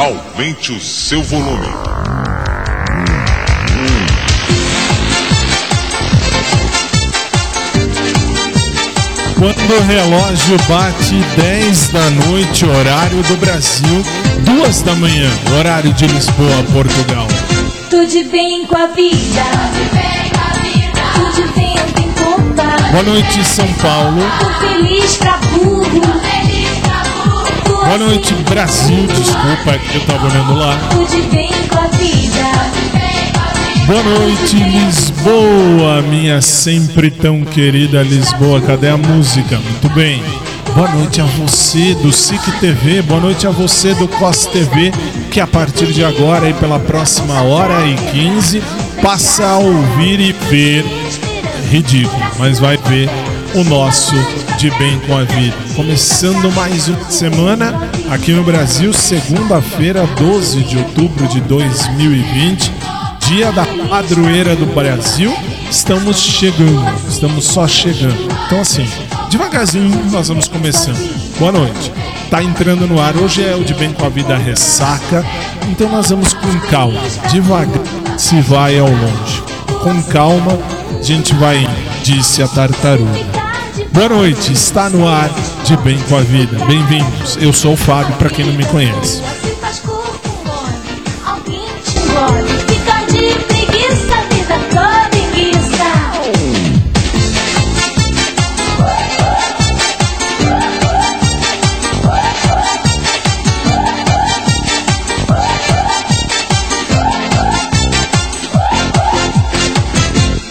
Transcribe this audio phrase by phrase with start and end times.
[0.00, 1.66] Aumente o seu volume.
[9.38, 14.02] Quando o relógio bate 10 da noite, horário do Brasil,
[14.38, 17.26] 2 da manhã, horário de Lisboa, Portugal.
[17.90, 19.42] Tudo bem com a vida.
[19.52, 21.02] Tudo bem com a vida.
[21.12, 22.90] Tudo bem, tenho culpa.
[22.90, 24.22] Boa noite, São Paulo.
[24.38, 26.39] Tô feliz pra burro.
[27.90, 29.04] Boa noite, Brasil.
[29.08, 30.78] Desculpa, que eu tava olhando lá.
[33.84, 38.60] Boa noite, Lisboa, minha sempre tão querida Lisboa.
[38.60, 39.58] Cadê a música?
[39.58, 40.22] Muito bem.
[40.72, 44.92] Boa noite a você do SIC TV, boa noite a você do COS TV,
[45.32, 48.62] que a partir de agora e pela próxima hora e 15
[49.02, 50.84] passa a ouvir e ver.
[51.68, 53.10] Ridículo, mas vai ver
[53.54, 54.14] o nosso
[54.58, 55.56] De Bem com a Vida.
[55.74, 62.72] Começando mais uma semana aqui no Brasil, segunda-feira, 12 de outubro de 2020
[63.30, 65.32] dia da padroeira do Brasil,
[65.70, 68.28] estamos chegando, estamos só chegando.
[68.46, 68.84] Então, assim,
[69.30, 70.98] devagarzinho nós vamos começando.
[71.38, 71.92] Boa noite.
[72.28, 75.24] Tá entrando no ar, hoje é o de Bem com a Vida Ressaca,
[75.68, 77.84] então nós vamos com calma, devagar
[78.18, 79.42] se vai ao longe.
[79.80, 80.58] Com calma,
[80.98, 81.68] a gente vai,
[82.02, 83.39] disse a tartaruga.
[83.92, 85.28] Boa noite, está no ar
[85.64, 86.64] de Bem com a Vida.
[86.64, 87.36] Bem-vindos.
[87.40, 89.20] Eu sou o Fábio, para quem não me conhece.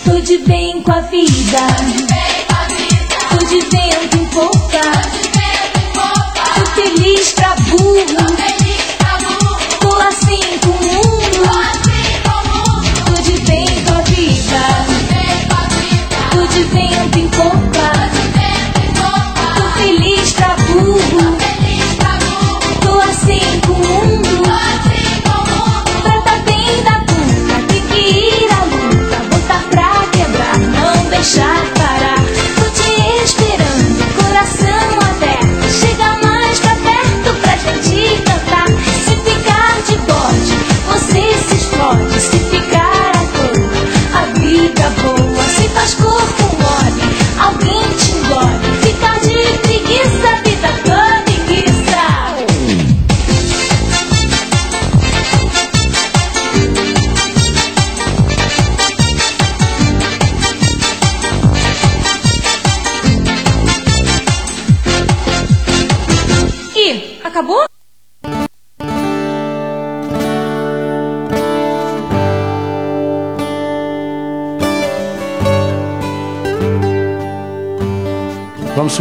[0.03, 1.98] Tudo bem com a vida.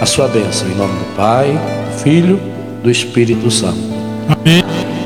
[0.00, 2.40] a sua bênção, em nome do Pai, do Filho,
[2.82, 3.78] do Espírito Santo.
[4.28, 4.62] Amém.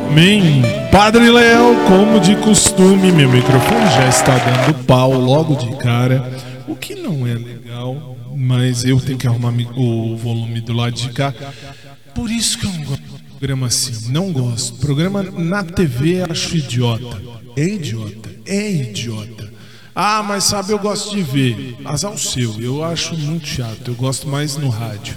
[0.09, 0.63] Amém.
[0.93, 6.31] Padre Léo, como de costume, meu microfone já está dando pau logo de cara,
[6.69, 11.09] o que não é legal, mas eu tenho que arrumar o volume do lado de
[11.09, 11.35] cá.
[12.15, 14.79] Por isso que eu não gosto de programa assim, não gosto.
[14.79, 17.21] Programa na TV acho idiota.
[17.57, 19.54] É idiota, é idiota.
[19.95, 21.77] Ah, mas sabe, eu gosto de ver.
[21.85, 23.89] Azar o seu, eu acho muito chato.
[23.89, 25.17] Eu gosto mais no rádio.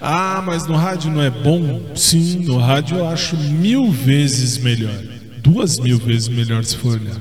[0.00, 1.82] Ah, mas no rádio não é bom?
[1.94, 5.00] Sim, no rádio eu acho mil vezes melhor.
[5.42, 7.16] Duas mil vezes melhor se for olhar.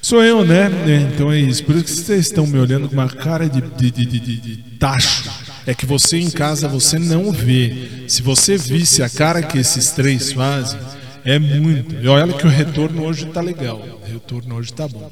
[0.00, 0.70] Sou eu, né?
[0.86, 1.64] É, então é isso.
[1.64, 4.56] Por isso que vocês estão me olhando com uma cara de, de, de, de, de
[4.78, 5.30] tacho.
[5.66, 8.04] É que você em casa você não vê.
[8.06, 10.78] Se você visse a cara que esses três fazem,
[11.24, 11.94] é muito.
[11.94, 13.78] E olha que o retorno hoje tá legal.
[13.78, 15.10] O retorno hoje tá bom.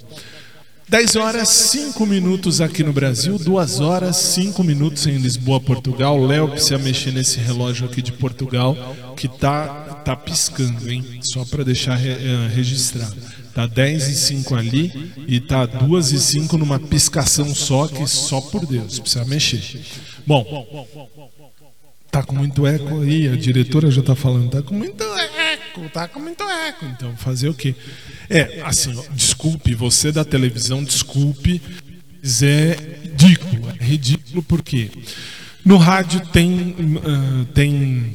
[0.93, 6.23] 10 horas 5 minutos aqui no Brasil, 2 horas 5 minutos em Lisboa, Portugal.
[6.23, 8.77] Léo precisa mexer nesse relógio aqui de Portugal
[9.17, 11.03] que tá, tá piscando, hein?
[11.23, 13.17] Só para deixar uh, registrado.
[13.55, 18.43] Tá 10 e 5 ali e tá 2 e 5 numa piscação só, que só
[18.43, 19.81] por Deus, precisa mexer.
[20.27, 20.45] Bom,
[22.11, 26.07] tá com muito eco aí, a diretora já tá falando, tá com muito eco, tá
[26.07, 26.85] com muito eco.
[26.85, 27.75] Então, fazer o quê?
[28.33, 31.61] É, assim, desculpe, você da televisão, desculpe,
[32.23, 33.69] mas é ridículo.
[33.79, 34.91] É ridículo porque
[35.65, 38.15] no rádio tem, uh, tem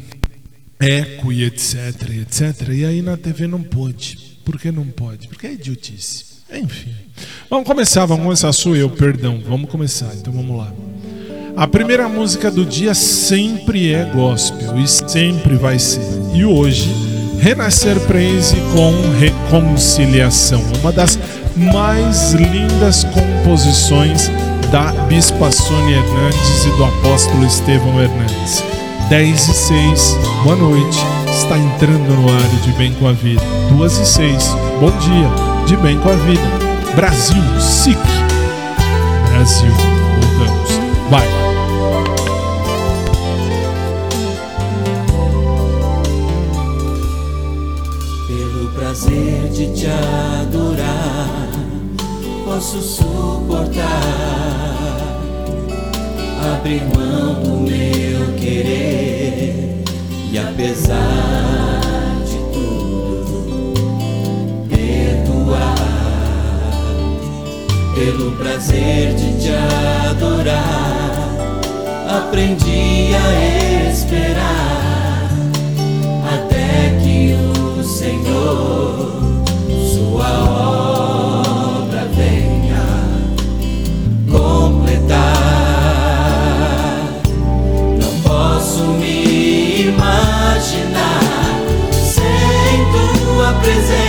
[0.80, 1.76] eco e etc,
[2.22, 2.70] etc.
[2.70, 4.40] E aí na TV não pode.
[4.44, 5.28] Por que não pode?
[5.28, 6.26] Porque é idiotice.
[6.52, 6.96] Enfim.
[7.50, 8.52] Vamos começar, vamos começar.
[8.54, 9.44] Sou eu, perdão.
[9.48, 10.74] Vamos começar, então vamos lá.
[11.56, 16.02] A primeira música do dia sempre é gospel e sempre vai ser.
[16.34, 17.07] E hoje
[17.40, 21.18] Renascer Praise com Reconciliação, uma das
[21.56, 24.30] mais lindas composições
[24.72, 28.64] da Bispa Sônia Hernandes e do apóstolo Estevão Hernandes.
[29.10, 30.98] 10 e 6, boa noite,
[31.30, 33.42] está entrando no ar de Bem com a Vida.
[33.70, 36.68] 2 e 6, bom dia, de Bem com a Vida.
[36.96, 37.98] Brasil, SIC.
[39.30, 40.72] Brasil, voltamos.
[41.10, 41.37] Vai.
[52.58, 53.84] Posso suportar,
[56.56, 59.84] abrir mão do meu querer
[60.32, 60.98] e apesar
[62.26, 63.74] de tudo,
[64.68, 65.76] perdoar,
[67.94, 69.52] pelo prazer de te
[70.10, 71.30] adorar,
[72.10, 75.30] aprendi a esperar
[76.34, 77.36] até que
[77.80, 78.78] o Senhor
[90.48, 91.20] imaginar
[91.92, 94.07] sem tua presença.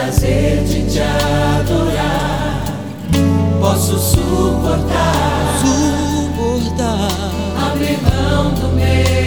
[0.00, 2.64] prazer de te adorar.
[3.60, 7.08] Posso suportar, suportar,
[7.70, 9.19] abrir mão do meu.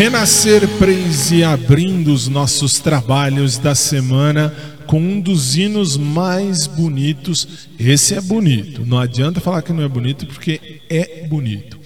[0.00, 4.50] Renascer Praise abrindo os nossos trabalhos da semana
[4.86, 7.68] com um dos hinos mais bonitos.
[7.78, 8.86] Esse é bonito.
[8.86, 11.78] Não adianta falar que não é bonito, porque é bonito.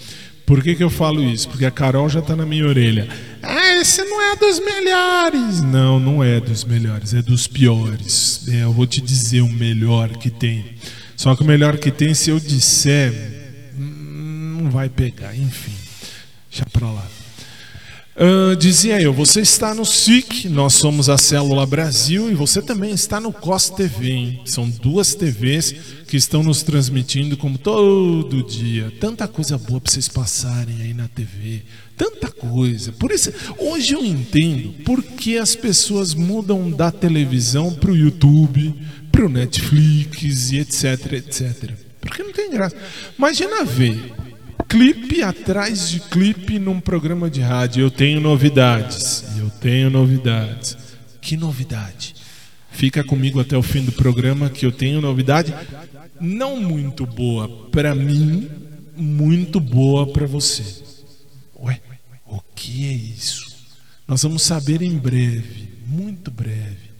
[0.47, 1.49] Por que, que eu falo isso?
[1.49, 3.09] Porque a Carol já está na minha orelha.
[3.42, 5.61] Ah, esse não é dos melhores.
[5.62, 8.47] Não, não é dos melhores, é dos piores.
[8.47, 10.64] É, eu vou te dizer o melhor que tem.
[11.16, 13.12] Só que o melhor que tem, se eu disser,
[13.76, 15.37] hum, não vai pegar.
[15.37, 15.75] Enfim,
[16.49, 17.13] deixa pra lá.
[18.16, 22.92] Uh, dizia eu, você está no SIC, nós somos a Célula Brasil e você também
[22.92, 24.09] está no COS TV.
[24.09, 24.42] Hein?
[24.44, 25.75] São duas TVs
[26.06, 28.92] que estão nos transmitindo como todo dia.
[29.00, 31.62] Tanta coisa boa para vocês passarem aí na TV.
[31.97, 32.92] Tanta coisa.
[32.92, 38.75] Por isso, hoje eu entendo por que as pessoas mudam da televisão para o YouTube,
[39.11, 41.73] para o Netflix e etc, etc.
[42.00, 42.76] Porque não tem graça.
[43.18, 44.12] Imagina ver
[44.69, 47.83] clipe atrás de clipe num programa de rádio.
[47.83, 49.25] Eu tenho novidades.
[49.39, 50.77] Eu tenho novidades.
[51.21, 52.15] Que novidade?
[52.71, 55.55] Fica comigo até o fim do programa que eu tenho novidade
[56.21, 58.49] não muito boa para mim,
[58.97, 60.65] muito boa para você.
[61.61, 61.81] Ué,
[62.27, 63.55] o que é isso?
[64.07, 66.95] Nós vamos saber em breve, muito breve.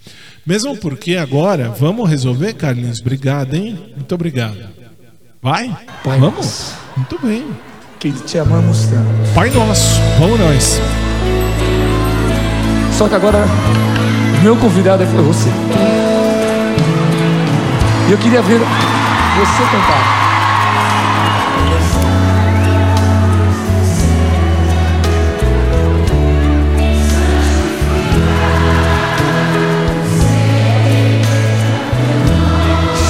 [0.47, 3.01] Mesmo porque agora, vamos resolver, Carlinhos?
[3.01, 3.79] Obrigado, hein?
[3.97, 4.84] Muito obrigado.
[5.45, 5.77] Vai?
[6.03, 6.37] Pai vamos?
[6.37, 6.75] nosso.
[6.97, 7.45] Muito bem.
[8.01, 9.35] Que te amamos tanto.
[9.35, 10.81] Pai nosso, vamos nós.
[12.97, 13.45] Só que agora,
[14.43, 15.51] meu convidado foi você.
[18.09, 20.14] E eu queria ver você cantar.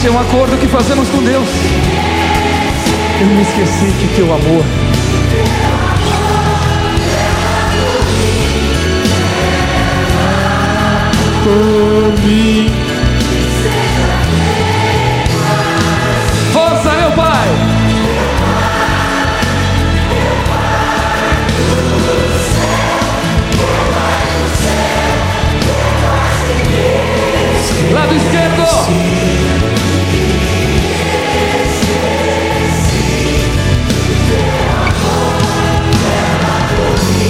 [0.00, 1.46] Gente, é um acordo que fazemos com Deus.
[3.20, 4.64] Eu me esqueci que teu amor
[11.44, 12.70] Por mim.
[16.54, 17.48] Força, meu Pai!
[27.92, 29.09] Lado esquerdo!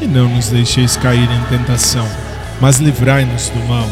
[0.00, 2.06] E não nos deixeis cair em tentação,
[2.60, 3.88] mas livrai-nos do mal.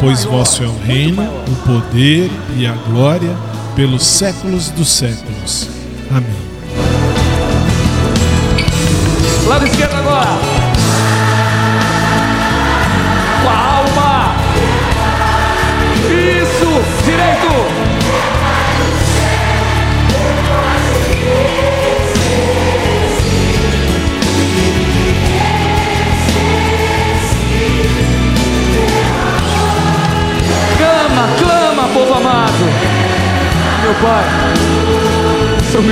[0.00, 3.34] Pois vosso é o reino, o poder e a glória
[3.74, 5.68] pelos séculos dos séculos.
[6.10, 6.44] Amém.
[9.46, 10.53] Lado esquerdo agora.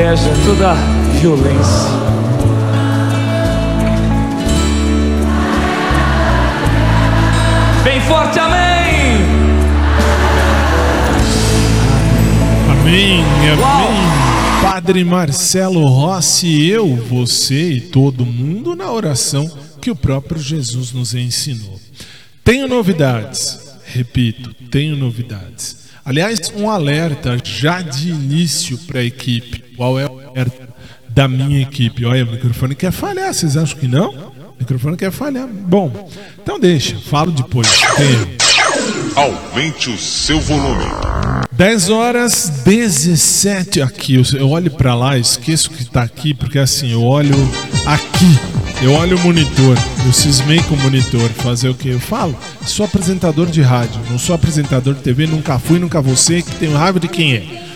[0.00, 0.74] Inveja, toda
[1.20, 1.90] violência.
[7.84, 9.20] Bem forte, amém!
[12.70, 14.62] Amém, amém.
[14.62, 21.14] Padre Marcelo Rossi, eu, você e todo mundo na oração que o próprio Jesus nos
[21.14, 21.78] ensinou.
[22.42, 25.90] Tenho novidades, repito, tenho novidades.
[26.04, 29.69] Aliás, um alerta já de início para a equipe.
[29.80, 30.10] Qual é o
[31.08, 32.04] da minha equipe?
[32.04, 34.10] Olha, o microfone quer falhar, vocês acham que não?
[34.10, 35.48] O microfone quer falhar.
[35.48, 37.66] Bom, então deixa, falo depois.
[37.96, 38.36] Tem.
[39.16, 40.84] Aumente o seu volume.
[41.50, 44.20] 10 horas 17 aqui.
[44.34, 47.34] Eu, olho pra lá, esqueço que tá aqui, porque assim, eu olho
[47.86, 48.38] aqui.
[48.82, 51.30] Eu olho o monitor, eu cismei com o monitor.
[51.30, 51.88] Fazer o que?
[51.88, 56.16] Eu falo, sou apresentador de rádio, não sou apresentador de TV, nunca fui, nunca vou
[56.16, 57.69] ser, que tenho raiva de quem é.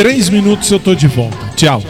[0.00, 1.36] Três minutos eu tô de volta.
[1.56, 1.82] Tchau.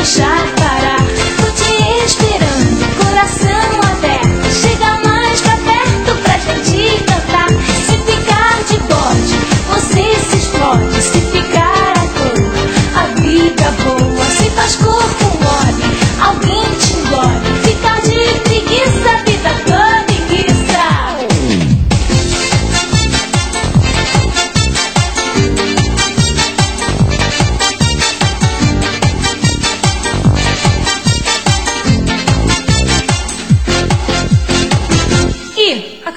[0.00, 0.57] Tô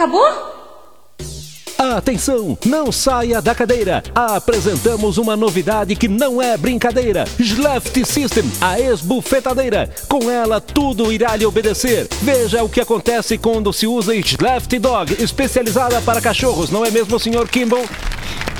[0.02, 0.52] acabou?
[1.78, 4.04] Atenção, não saia da cadeira.
[4.14, 7.26] Apresentamos uma novidade que não é brincadeira.
[7.40, 9.90] Sleft System, a ex-bufetadeira.
[10.08, 12.08] Com ela tudo irá lhe obedecer.
[12.22, 17.20] Veja o que acontece quando se usa Sleft Dog, especializada para cachorros, não é mesmo,
[17.20, 17.48] Sr.
[17.50, 17.86] Kimball?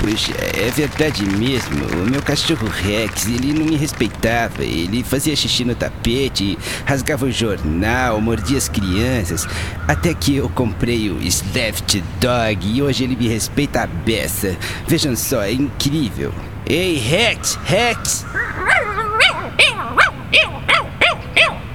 [0.02, 1.86] Puxa, é verdade mesmo.
[2.02, 4.64] O meu cachorro Rex, ele não me respeitava.
[4.64, 9.46] Ele fazia xixi no tapete, rasgava o jornal, mordia as crianças.
[9.86, 14.56] Até que eu comprei o Sleft Dog e hoje ele me respeita a beça.
[14.88, 16.34] Vejam só, é incrível.
[16.66, 18.26] Ei, Rex, Rex!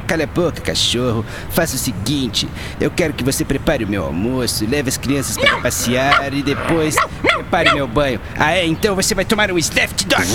[0.08, 1.26] Cala a boca, cachorro.
[1.52, 2.48] Faça o seguinte:
[2.80, 6.96] eu quero que você prepare o meu almoço, leve as crianças para passear e depois
[7.22, 8.20] prepare o meu banho.
[8.38, 8.65] Ah, é?
[8.65, 10.26] Então você vai tomar um Sleft Dog.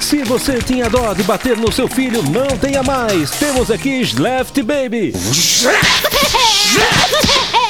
[0.00, 3.30] Se você tinha dó de bater no seu filho, não tenha mais.
[3.32, 5.12] Temos aqui Sleft Baby.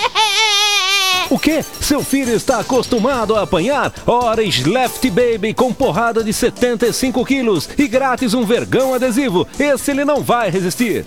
[1.37, 1.63] O que?
[1.63, 3.93] Seu filho está acostumado a apanhar?
[4.07, 9.47] Ora, Sleft Baby com porrada de 75 quilos e grátis um vergão adesivo.
[9.59, 11.05] Esse ele não vai resistir.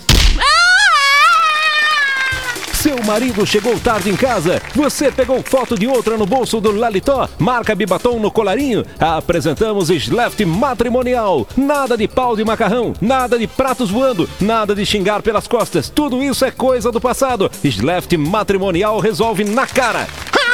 [2.80, 4.62] Seu marido chegou tarde em casa.
[4.74, 7.28] Você pegou foto de outra no bolso do Lalitó?
[7.38, 8.86] Marca Bibatom no colarinho?
[8.98, 11.46] Apresentamos Sleft Matrimonial.
[11.54, 15.90] Nada de pau de macarrão, nada de pratos voando, nada de xingar pelas costas.
[15.90, 17.50] Tudo isso é coisa do passado.
[17.62, 20.06] Sleft Matrimonial resolve na cara.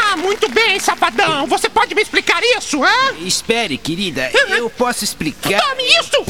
[0.08, 1.46] Ah, muito bem, safadão.
[1.46, 3.14] Você pode me explicar isso, hã?
[3.20, 5.60] Espere, querida, eu posso explicar.
[5.60, 6.24] Tome isso!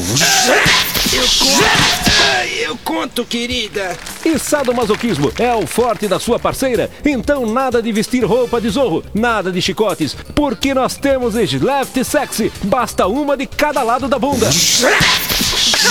[1.12, 2.10] Eu conto,
[2.58, 3.96] eu conto, querida.
[4.24, 6.90] E sadomasoquismo é o forte da sua parceira?
[7.04, 12.50] Então nada de vestir roupa de zorro, nada de chicotes, porque nós temos Sleft Sexy.
[12.64, 14.48] Basta uma de cada lado da bunda.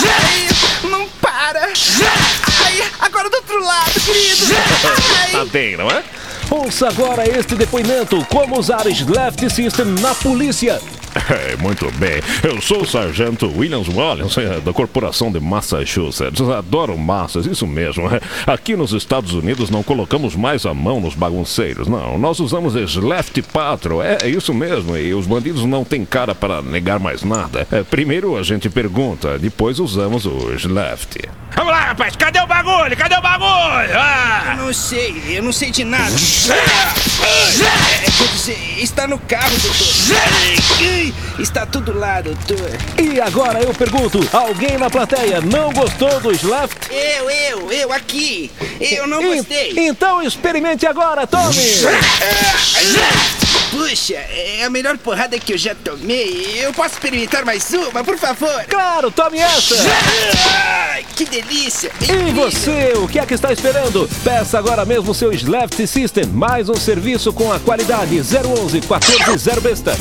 [0.07, 1.67] Ai, não para!
[1.67, 4.45] Ai, agora do outro lado, querido!
[5.31, 6.01] Tá bem, não é?
[6.49, 10.79] Ouça agora este depoimento: como usar Sleft System na polícia.
[11.29, 12.21] É, muito bem.
[12.43, 16.41] Eu sou o sargento Williams Wallace, é, da Corporação de Massachusetts.
[16.41, 18.13] Adoro massas, isso mesmo.
[18.13, 18.19] é.
[18.45, 22.17] Aqui nos Estados Unidos não colocamos mais a mão nos bagunceiros, não.
[22.17, 24.97] Nós usamos Sleft Patrol, é, é isso mesmo.
[24.97, 27.65] E os bandidos não têm cara para negar mais nada.
[27.89, 31.29] Primeiro a gente pergunta, depois usamos o Sleft.
[31.55, 32.97] Vamos lá, rapaz, cadê o bagulho?
[32.97, 33.97] Cadê o bagulho?
[33.97, 34.55] Ah!
[34.57, 36.11] Eu não sei, eu não sei de nada.
[36.11, 41.13] É, quer dizer, está no carro, doutor.
[41.39, 42.69] Está tudo lá, doutor.
[43.01, 46.75] E agora eu pergunto: alguém na plateia não gostou do Sleft?
[46.91, 48.51] Eu, eu, eu aqui.
[48.79, 49.73] Eu não gostei.
[49.77, 51.55] Então experimente agora, tome!
[53.75, 56.63] Puxa, é a melhor porrada que eu já tomei.
[56.63, 58.63] Eu posso experimentar mais uma, por favor?
[58.69, 59.75] Claro, tome essa!
[61.13, 61.91] Que delícia!
[62.01, 64.09] E você, o que é que está esperando?
[64.23, 69.61] Peça agora mesmo seu Sleft System, mais um serviço com a qualidade 011 14 0
[69.61, 69.97] besta.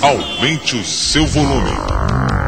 [0.00, 2.39] Aumente o seu volume.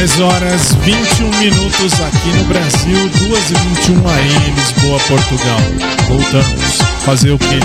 [0.00, 5.60] 10 horas 21 minutos aqui no Brasil, 2 e 21 aí em Lisboa, Portugal.
[6.08, 6.78] Voltamos.
[7.04, 7.60] Fazer o quê?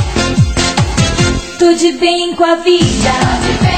[1.57, 3.74] Tô de bem com a vida.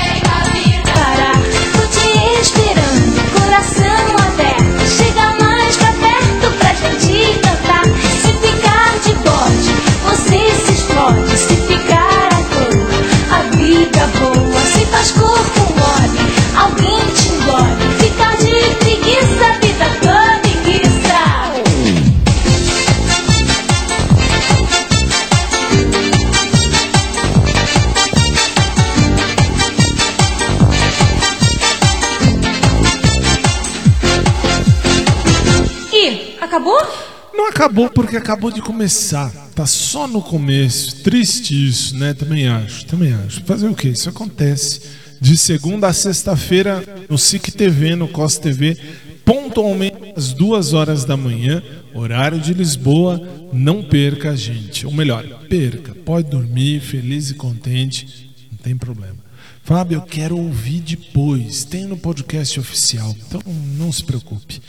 [37.57, 39.31] Acabou porque acabou de começar.
[39.55, 41.01] Tá só no começo.
[41.01, 42.13] Triste isso, né?
[42.13, 43.43] Também acho, também acho.
[43.43, 43.89] Fazer o quê?
[43.89, 44.81] Isso acontece
[45.19, 48.77] de segunda a sexta-feira no SIC TV, no COS TV,
[49.25, 51.63] pontualmente às duas horas da manhã,
[51.95, 53.19] horário de Lisboa.
[53.51, 54.85] Não perca, gente.
[54.85, 55.95] Ou melhor, perca.
[55.95, 59.17] Pode dormir feliz e contente, não tem problema.
[59.63, 61.65] Fábio, eu quero ouvir depois.
[61.65, 63.41] Tem no podcast oficial, então
[63.75, 64.61] não se preocupe.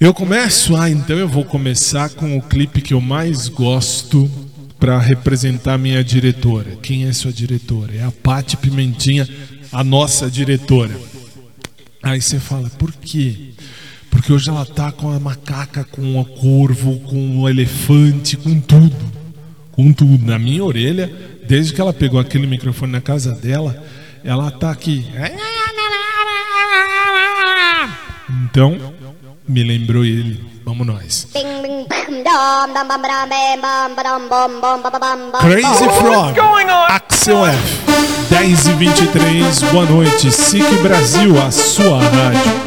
[0.00, 0.74] Eu começo?
[0.76, 4.30] Ah, então eu vou começar com o clipe que eu mais gosto
[4.78, 6.70] para representar minha diretora.
[6.76, 7.94] Quem é sua diretora?
[7.94, 9.28] É a Pati Pimentinha,
[9.70, 10.98] a nossa diretora.
[12.02, 13.50] Aí você fala, por quê?
[14.08, 19.12] Porque hoje ela tá com a macaca, com o corvo, com o elefante, com tudo.
[19.70, 20.24] Com tudo.
[20.24, 21.12] Na minha orelha,
[21.46, 23.84] desde que ela pegou aquele microfone na casa dela,
[24.24, 25.04] ela tá aqui.
[28.44, 28.94] Então,
[29.50, 30.40] me lembrou ele.
[30.64, 31.26] Vamos nós.
[35.40, 36.38] Crazy Frog,
[36.88, 37.80] Axel F.
[38.30, 40.30] 10 e 23, boa noite.
[40.30, 42.60] SIC Brasil, a sua rádio.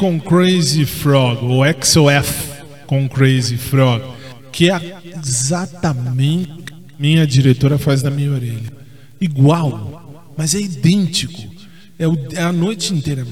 [0.00, 4.02] Com Crazy Frog, ou Axel F com Crazy Frog,
[4.50, 8.72] que é exatamente o que minha diretora faz na minha orelha.
[9.20, 11.38] Igual, mas é idêntico.
[11.98, 13.26] É, o- é a noite inteira.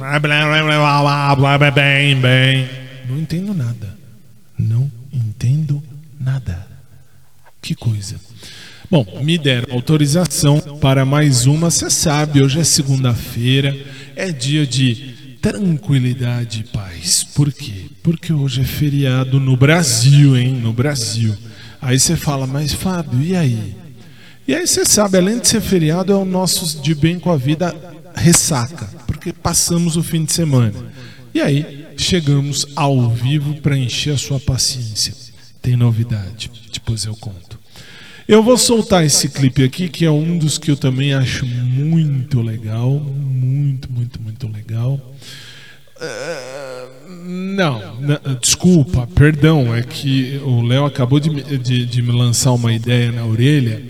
[3.08, 3.96] Não entendo nada.
[4.58, 5.82] Não entendo
[6.20, 6.66] nada.
[7.62, 8.16] Que coisa.
[8.90, 11.70] Bom, me deram autorização para mais uma.
[11.70, 13.74] Você sabe, hoje é segunda-feira,
[14.14, 15.07] é dia de
[15.40, 17.24] tranquilidade e paz.
[17.24, 17.86] Por quê?
[18.02, 20.54] Porque hoje é feriado no Brasil, hein?
[20.54, 21.34] No Brasil.
[21.80, 23.76] Aí você fala, mas Fábio, e aí?
[24.46, 27.36] E aí você sabe, além de ser feriado, é o nosso de bem com a
[27.36, 27.74] vida
[28.14, 30.74] ressaca, porque passamos o fim de semana.
[31.34, 35.14] E aí chegamos ao vivo para encher a sua paciência.
[35.60, 37.47] Tem novidade, depois eu conto.
[38.28, 42.42] Eu vou soltar esse clipe aqui, que é um dos que eu também acho muito
[42.42, 42.90] legal.
[42.90, 45.00] Muito, muito, muito legal.
[46.00, 46.86] Ah,
[47.26, 52.52] Não, na- desculpa, perdão, é que o Léo acabou de, me- de- de me lançar
[52.52, 53.82] uma ideia na orelha.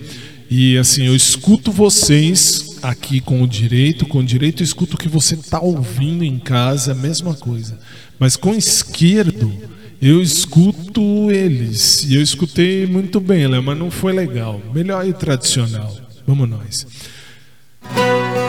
[0.49, 4.99] E assim, eu escuto vocês aqui com o direito, com o direito eu escuto o
[4.99, 7.77] que você está ouvindo em casa, mesma coisa.
[8.17, 9.53] Mas com o esquerdo,
[10.01, 12.03] eu escuto eles.
[12.03, 14.61] E eu escutei muito bem, mas não foi legal.
[14.73, 15.93] Melhor ir tradicional.
[16.25, 16.87] Vamos nós.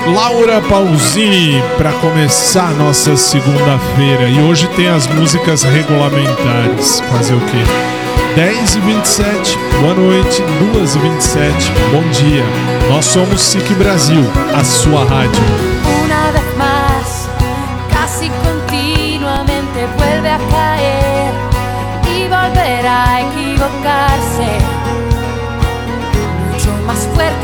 [0.06, 4.28] Laura Pausini para começar nossa segunda-feira.
[4.28, 7.00] E hoje tem as músicas regulamentares.
[7.10, 7.90] Fazer o quê?
[8.36, 10.42] 10 e 27, boa noite.
[10.72, 12.44] 2 e 27, bom dia.
[12.88, 14.22] Nós somos SIC Brasil,
[14.54, 15.79] a sua rádio.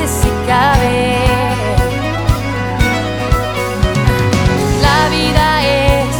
[0.06, 1.16] Fuerte si cabe.
[4.80, 6.16] La vida es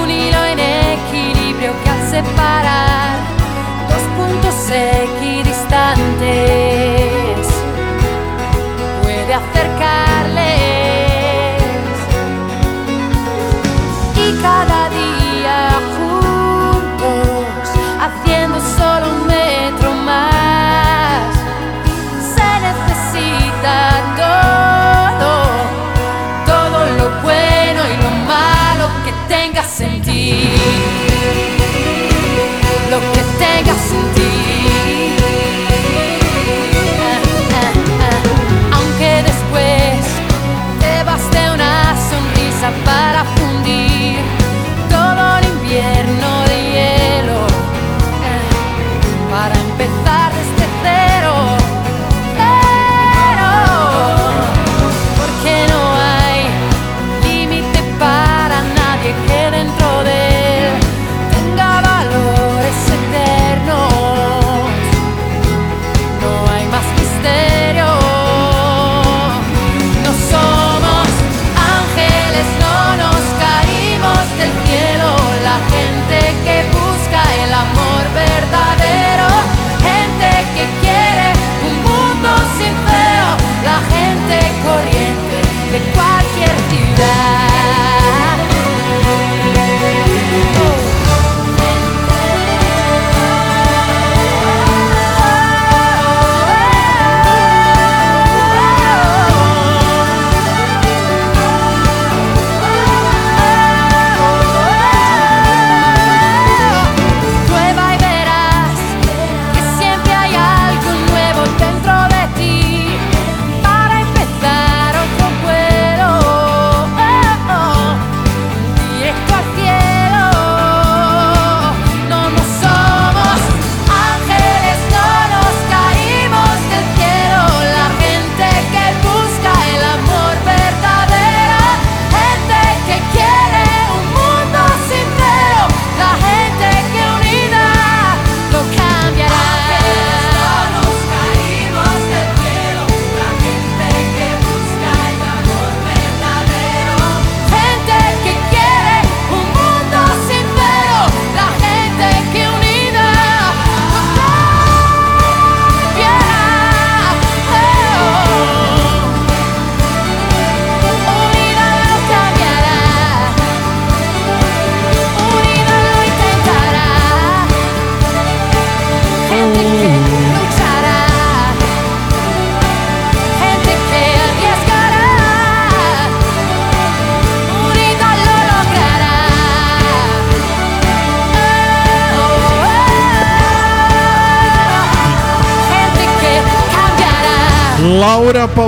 [0.00, 3.18] un hilo en equilibrio que al separar
[3.88, 6.55] dos puntos equidistantes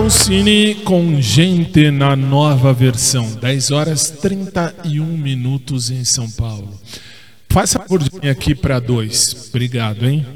[0.09, 6.81] Pausini com Gente na nova versão, 10 horas 31 minutos em São Paulo.
[7.51, 9.51] Favor de vir aqui para dois.
[9.51, 10.27] Obrigado, hein?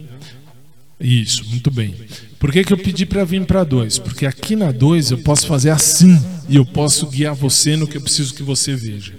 [1.00, 1.94] Isso, muito bem.
[2.38, 3.96] Por que, que eu pedi para vir para dois?
[3.98, 7.96] Porque aqui na dois eu posso fazer assim e eu posso guiar você no que
[7.96, 9.14] eu preciso que você veja.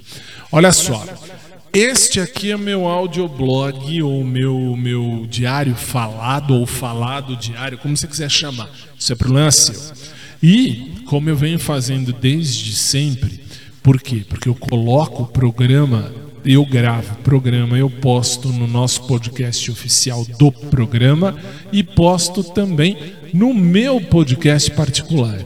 [0.52, 1.04] Olha só,
[1.74, 8.06] este aqui é meu audioblog ou meu, meu diário falado ou falado diário, como você
[8.06, 8.70] quiser chamar.
[9.00, 9.74] Isso é problema seu.
[10.44, 13.40] E, como eu venho fazendo desde sempre,
[13.82, 14.26] por quê?
[14.28, 16.12] Porque eu coloco o programa,
[16.44, 21.38] eu gravo o programa, eu posto no nosso podcast oficial do programa
[21.72, 22.98] e posto também
[23.34, 25.40] no meu podcast particular.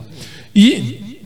[0.52, 1.24] E,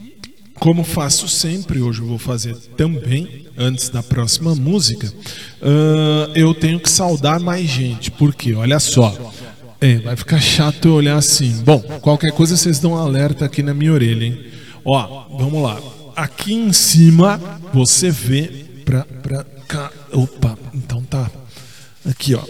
[0.57, 6.79] como faço sempre, hoje eu vou fazer também antes da próxima música, uh, eu tenho
[6.79, 8.11] que saudar mais gente.
[8.11, 9.33] Porque, olha só,
[9.83, 11.61] é, vai ficar chato eu olhar assim.
[11.65, 14.47] Bom, qualquer coisa vocês dão um alerta aqui na minha orelha, hein?
[14.85, 15.77] Ó, vamos lá.
[16.15, 17.41] Aqui em cima
[17.75, 19.91] você vê pra, pra cá.
[20.13, 21.29] Opa, então tá.
[22.09, 22.43] Aqui, ó.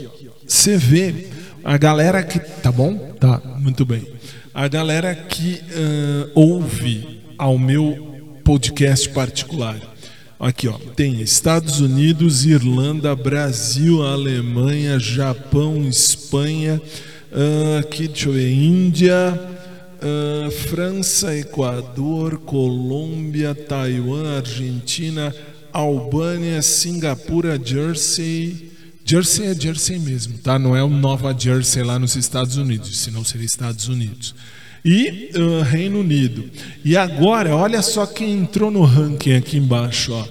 [0.47, 1.29] Você vê
[1.65, 2.39] a galera que.
[2.39, 2.99] Tá bom?
[3.19, 4.07] Tá, muito bem.
[4.53, 9.81] A galera que uh, ouve ao meu podcast particular.
[10.39, 16.83] Aqui, ó, tem Estados Unidos, Irlanda, Brasil, Alemanha, Japão, Espanha,
[17.33, 19.41] uh, aqui, deixa eu ver, Índia,
[20.03, 25.35] uh, França, Equador, Colômbia, Taiwan, Argentina,
[25.73, 28.71] Albânia, Singapura, Jersey.
[29.05, 30.59] Jersey é Jersey mesmo, tá?
[30.59, 34.35] Não é o Nova Jersey lá nos Estados Unidos, senão seria Estados Unidos
[34.85, 36.45] e uh, Reino Unido.
[36.85, 40.27] E agora, olha só quem entrou no ranking aqui embaixo, ó.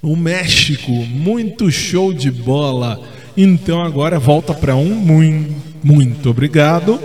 [0.00, 3.00] O México, muito show de bola.
[3.36, 7.00] Então agora volta para um muito, muito obrigado.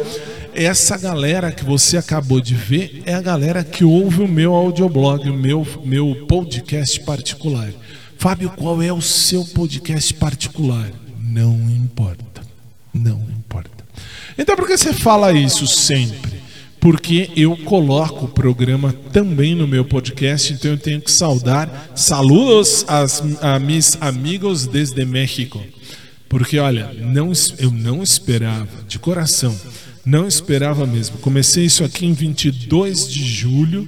[0.54, 5.30] Essa galera que você acabou de ver é a galera que ouve o meu audioblog,
[5.30, 7.70] o meu, meu podcast particular.
[8.18, 10.92] Fábio, qual é o seu podcast particular?
[11.20, 12.42] Não importa.
[12.94, 13.86] Não importa.
[14.38, 16.38] Então por que você fala isso sempre?
[16.80, 21.92] porque eu coloco o programa também no meu podcast, então eu tenho que saudar.
[21.96, 22.86] Saludos
[23.42, 25.62] a mis amigos desde México.
[26.30, 29.56] Porque, olha, não, eu não esperava, de coração,
[30.06, 31.18] não esperava mesmo.
[31.20, 33.88] Comecei isso aqui em 22 de julho,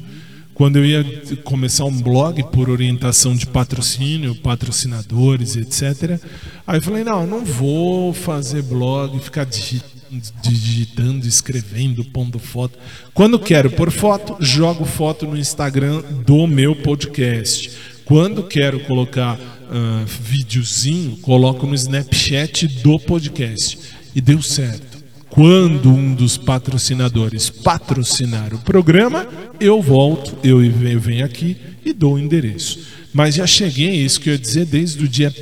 [0.54, 1.04] quando eu ia
[1.44, 6.19] começar um blog por orientação de patrocínio, patrocinadores, etc.
[6.67, 10.00] Aí eu falei: não, não vou fazer blog, ficar digitando
[10.42, 12.77] digitando, escrevendo, pondo foto.
[13.13, 17.71] Quando quero pôr foto, jogo foto no Instagram do meu podcast.
[18.06, 19.37] Quando quero colocar
[19.70, 23.80] uh, videozinho, coloco no Snapchat do podcast.
[24.15, 25.00] E deu certo.
[25.30, 29.28] Quando um dos patrocinadores patrocinar o programa,
[29.60, 30.60] eu volto, eu
[31.00, 31.56] venho aqui
[31.86, 32.80] e dou o endereço.
[33.13, 35.34] Mas já cheguei, isso que eu ia dizer, desde o dia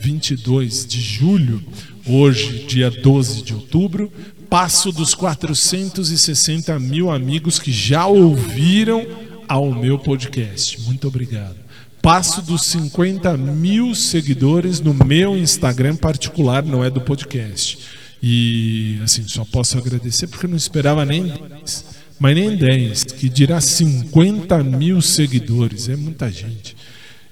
[0.00, 1.62] 22 de julho,
[2.10, 4.10] Hoje, dia 12 de outubro,
[4.48, 9.06] passo dos 460 mil amigos que já ouviram
[9.46, 10.80] ao meu podcast.
[10.80, 11.67] Muito obrigado.
[12.08, 17.78] Passo dos 50 mil seguidores no meu Instagram particular, não é do podcast.
[18.22, 21.84] E assim, só posso agradecer porque eu não esperava nem 10,
[22.18, 26.74] mas nem 10, que dirá 50 mil seguidores, é muita gente.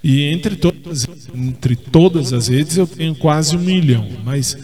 [0.03, 4.55] E entre todas, entre todas as redes eu tenho quase um milhão, mas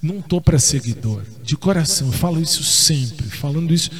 [0.00, 1.24] não estou para seguidor.
[1.42, 3.90] De coração, eu falo isso sempre, falando isso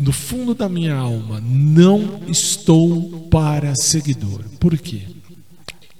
[0.00, 1.40] do fundo da minha alma.
[1.40, 4.44] Não estou para seguidor.
[4.60, 5.15] Por quê?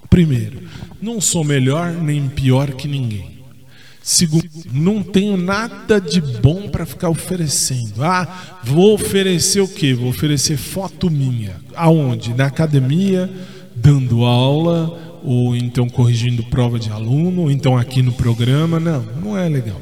[0.09, 0.63] Primeiro,
[1.01, 3.37] não sou melhor nem pior que ninguém.
[4.03, 8.05] Segundo, não tenho nada de bom para ficar oferecendo.
[8.05, 9.95] Ah, vou oferecer o quê?
[9.95, 11.57] Vou oferecer foto minha.
[11.75, 12.33] Aonde?
[12.33, 13.29] Na academia
[13.75, 18.79] dando aula, ou então corrigindo prova de aluno, ou então aqui no programa.
[18.79, 19.81] Não, não é legal.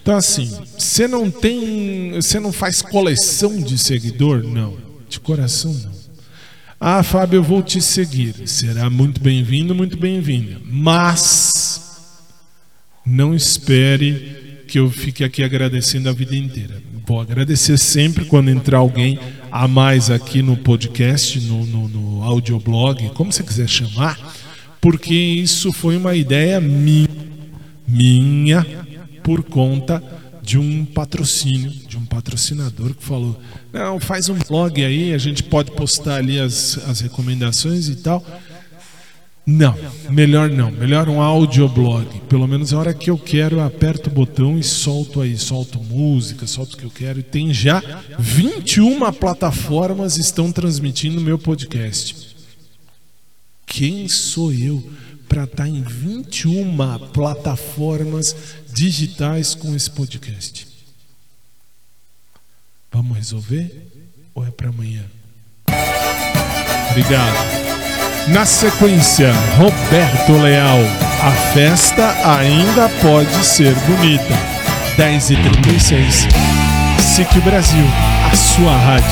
[0.00, 2.12] Então, assim, você não tem.
[2.14, 4.42] Você não faz coleção de seguidor?
[4.42, 4.78] Não.
[5.10, 5.97] De coração, não.
[6.80, 8.46] Ah, Fábio, eu vou te seguir.
[8.46, 10.60] Será muito bem-vindo, muito bem-vinda.
[10.64, 11.90] Mas
[13.04, 16.80] não espere que eu fique aqui agradecendo a vida inteira.
[17.04, 19.18] Vou agradecer sempre quando entrar alguém
[19.50, 24.16] a mais aqui no podcast, no, no, no audioblog, como você quiser chamar,
[24.80, 27.08] porque isso foi uma ideia minha,
[27.88, 28.64] minha
[29.24, 30.00] por conta
[30.42, 31.72] de um patrocínio,
[32.18, 33.40] patrocinador que falou:
[33.72, 38.24] não, faz um blog aí, a gente pode postar ali as, as recomendações e tal.
[39.46, 39.74] Não,
[40.10, 40.70] melhor não.
[40.70, 42.20] Melhor um audioblog.
[42.28, 45.38] Pelo menos a hora que eu quero, eu aperto o botão e solto aí.
[45.38, 47.20] Solto música, solto o que eu quero.
[47.20, 47.82] E tem já
[48.18, 52.36] 21 plataformas estão transmitindo meu podcast.
[53.64, 54.86] Quem sou eu
[55.26, 56.76] para estar em 21
[57.14, 58.36] plataformas
[58.70, 60.67] digitais com esse podcast?
[63.18, 63.68] Resolver?
[64.32, 65.02] Ou é para amanhã?
[66.90, 67.34] Obrigado.
[68.28, 70.78] Na sequência, Roberto Leal.
[71.20, 74.34] A festa ainda pode ser bonita.
[74.96, 76.28] 10h36.
[77.00, 77.84] SIC Brasil,
[78.30, 79.08] a sua rádio.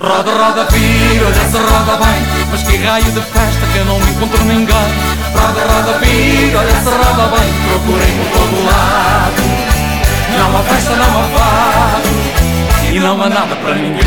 [0.00, 4.44] Roda, roda, olha se roda bem Mas que raio de festa que eu não encontro
[4.44, 7.52] ninguém Roda, roda, vira, olha se roda bem.
[7.68, 9.42] Procurei por todo lado.
[10.36, 12.08] Não há festa, não há fado.
[12.92, 14.04] E não há nada para ninguém.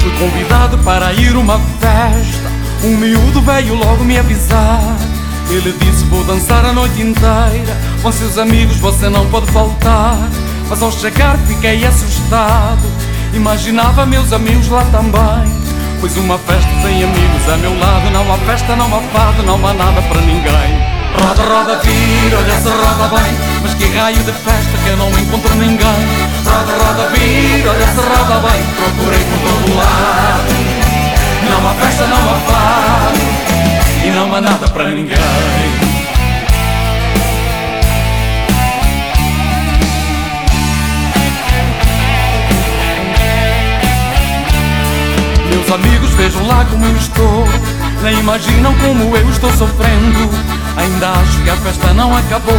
[0.00, 2.48] Fui convidado para ir uma festa.
[2.84, 5.07] Um miúdo veio logo me avisar
[5.50, 10.18] Ele disse vou dançar a noite inteira Com seus amigos você não pode faltar.
[10.68, 12.86] Mas ao chegar fiquei assustado.
[13.32, 15.50] Imaginava meus amigos lá também.
[16.00, 18.10] Pois uma festa sem amigos a meu lado.
[18.10, 20.98] Não há festa, não há fado, não há nada para ninguém.
[21.18, 23.34] Roda, roda, vira, olha se roda bem.
[23.62, 26.00] Mas que raio de festa que eu não encontro ninguém.
[26.44, 28.62] Roda, roda, vira, olha se roda bem.
[28.76, 30.54] Procurei por todo lado
[31.50, 33.57] Não há festa, não há fado
[34.08, 35.18] E não há nada para ninguém.
[45.50, 47.46] Meus amigos vejam lá como eu estou.
[48.02, 50.30] Nem imaginam como eu estou sofrendo.
[50.78, 52.56] Ainda acho que a festa não acabou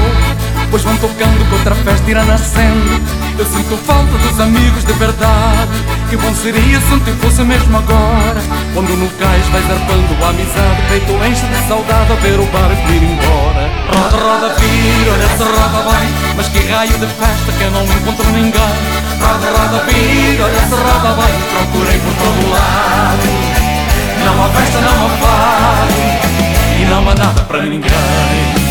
[0.69, 3.01] Pois vão tocando que outra festa irá nascendo.
[3.39, 5.73] Eu sinto falta dos amigos de verdade.
[6.09, 8.39] Que bom seria se tempo fosse mesmo agora.
[8.73, 12.91] Quando no cais vai zarpando a amizade Peito enche de saudade a ver o barco
[12.91, 13.65] ir embora.
[13.89, 16.09] Roda, roda, vira, olha se roda bem.
[16.37, 18.77] Mas que raio de festa que eu não encontro ninguém.
[19.19, 21.33] Roda, roda, vira, olha se roda bem.
[21.49, 23.69] Procurei por todo lado.
[24.23, 25.93] Não há festa, não há fado
[26.79, 28.68] E não há nada para ninguém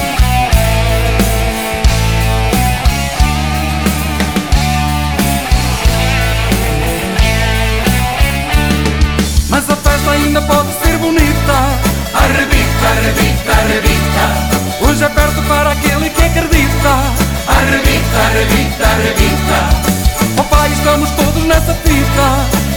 [20.89, 22.25] estamos todos nessa fita.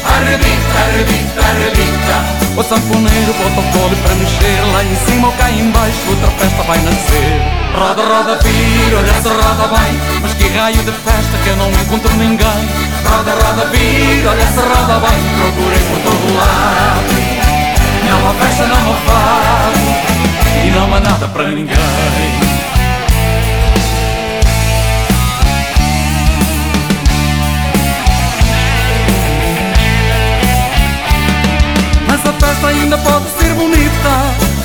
[0.03, 5.49] Arrebita, arrebita, arrebita O sanfoneiro bota o colo para mexer Lá em cima ou cá
[5.51, 7.39] em baixo outra festa vai nascer.
[7.74, 11.70] Roda, roda, vira, olha se roda bem Mas que raio de festa que eu não
[11.72, 12.62] encontro ninguém.
[13.05, 17.14] Roda, roda, vira, olha se roda bem Procurei por todo lado.
[18.09, 20.66] Não há festa, não há fado.
[20.66, 22.80] E não há nada para ninguém
[32.24, 34.09] Mas a festa ainda pode ser bonita.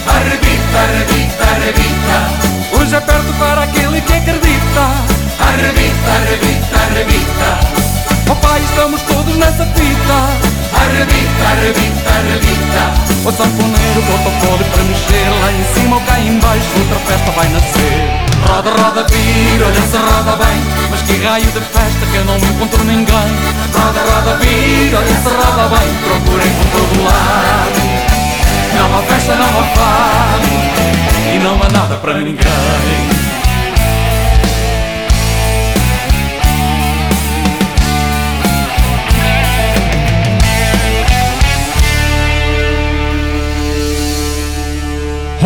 [0.07, 2.78] Arrebita, arrebita, arrebita.
[2.78, 4.82] Hoje é perto para aquele que acredita.
[5.40, 8.26] Arrebita, arrebita, arrebita.
[8.26, 10.18] Papai, estamos todos nessa fita.
[10.74, 16.20] Arrebita, arrebita, arrebita O sanfoneiro bota o colo para mexer Lá em cima ou cá
[16.20, 18.08] em baixo outra festa vai nascer.
[18.46, 22.36] Roda, roda, vira, olha se roda bem Mas que raio de festa que eu não
[22.36, 23.28] encontro ninguém.
[23.74, 27.80] Roda, roda, vira, olha se roda bem Procurem por todo lado.
[28.78, 33.45] Não há festa, não há fado E não há nada para ninguém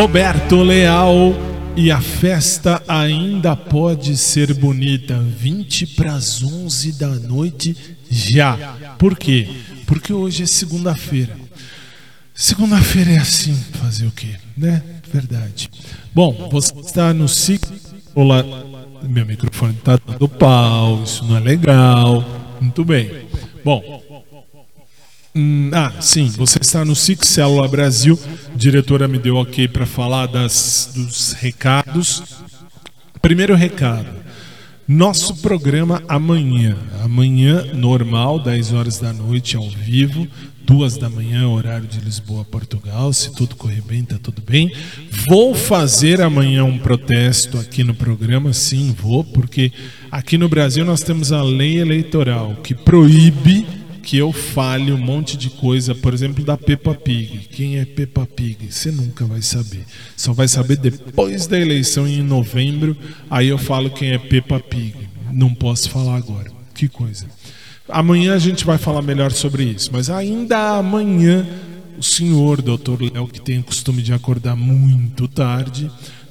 [0.00, 1.34] Roberto Leal
[1.76, 5.20] e a festa ainda pode ser bonita.
[5.20, 7.76] 20 para as 11 da noite
[8.10, 8.56] já.
[8.98, 9.46] Por quê?
[9.84, 11.36] Porque hoje é segunda-feira.
[12.32, 14.82] Segunda-feira é assim, fazer o quê, né?
[15.12, 15.68] Verdade.
[16.14, 17.76] Bom, você está no ciclo.
[18.14, 18.42] Olá,
[19.02, 22.24] meu microfone está dando pau, isso não é legal.
[22.58, 23.26] Muito bem.
[23.62, 23.99] Bom,
[25.32, 28.18] Hum, ah, sim, você está no Six Célula Brasil.
[28.52, 32.22] A diretora me deu ok para falar das, dos recados.
[33.22, 34.08] Primeiro recado:
[34.88, 36.76] nosso programa amanhã.
[37.00, 40.26] Amanhã, normal, 10 horas da noite, ao vivo.
[40.64, 43.12] duas da manhã, horário de Lisboa, Portugal.
[43.12, 44.72] Se tudo correr bem, tá tudo bem.
[45.28, 49.72] Vou fazer amanhã um protesto aqui no programa, sim, vou, porque
[50.10, 55.36] aqui no Brasil nós temos a lei eleitoral que proíbe que eu fale um monte
[55.36, 57.48] de coisa, por exemplo, da Peppa Pig.
[57.50, 58.70] Quem é Peppa Pig?
[58.70, 59.84] Você nunca vai saber.
[60.16, 62.96] Só vai saber depois da eleição em novembro.
[63.28, 64.94] Aí eu falo quem é Peppa Pig.
[65.32, 66.50] Não posso falar agora.
[66.74, 67.26] Que coisa.
[67.88, 71.46] Amanhã a gente vai falar melhor sobre isso, mas ainda amanhã
[71.98, 75.90] o senhor, doutor Léo, que tem o costume de acordar muito tarde,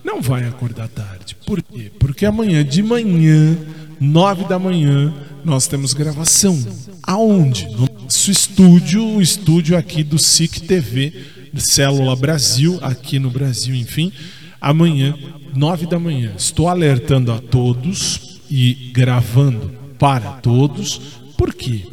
[0.09, 1.37] não vai acordar tarde.
[1.45, 1.91] Por quê?
[1.99, 3.55] Porque amanhã de manhã,
[3.99, 5.13] nove da manhã,
[5.45, 6.57] nós temos gravação.
[7.03, 7.69] Aonde?
[7.69, 11.13] No nosso estúdio, o estúdio aqui do SIC TV,
[11.55, 14.11] Célula Brasil, aqui no Brasil, enfim.
[14.59, 15.15] Amanhã,
[15.55, 16.33] nove da manhã.
[16.35, 20.99] Estou alertando a todos e gravando para todos.
[21.37, 21.85] Por quê?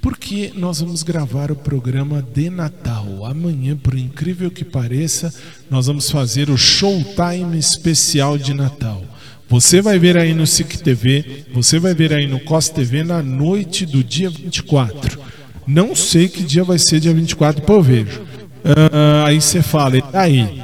[0.00, 3.26] Porque nós vamos gravar o programa de Natal.
[3.26, 5.32] Amanhã, por incrível que pareça,
[5.70, 9.04] nós vamos fazer o Showtime especial de Natal.
[9.50, 13.20] Você vai ver aí no SIC TV, você vai ver aí no COS TV na
[13.20, 15.20] noite do dia 24.
[15.66, 18.22] Não sei que dia vai ser dia 24, pô, eu vejo.
[18.64, 20.62] Ah, aí você fala, e aí?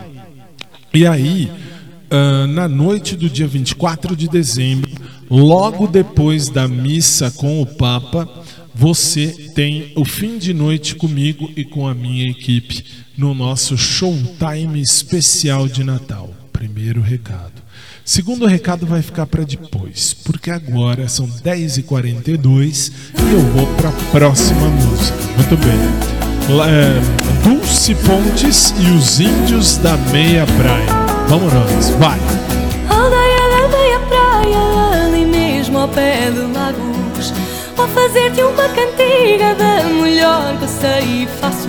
[0.95, 1.51] E aí,
[2.11, 4.91] ah, na noite do dia 24 de dezembro,
[5.29, 8.29] logo depois da missa com o Papa,
[8.79, 12.85] você tem o fim de noite comigo e com a minha equipe
[13.17, 16.35] no nosso Showtime especial de Natal.
[16.53, 17.55] Primeiro recado.
[18.05, 23.93] Segundo recado vai ficar para depois, porque agora são 10h42 e eu vou para a
[24.13, 25.19] próxima música.
[25.37, 26.17] Muito bem.
[26.69, 31.07] É, Dulce Pontes e os Índios da Meia Praia.
[31.29, 32.21] Vamos nós, vai!
[32.91, 36.66] Aldeia praia, ali mesmo ao pé de Lagos
[37.87, 41.69] Vou fazer-te uma cantiga da melhor que sei e faço.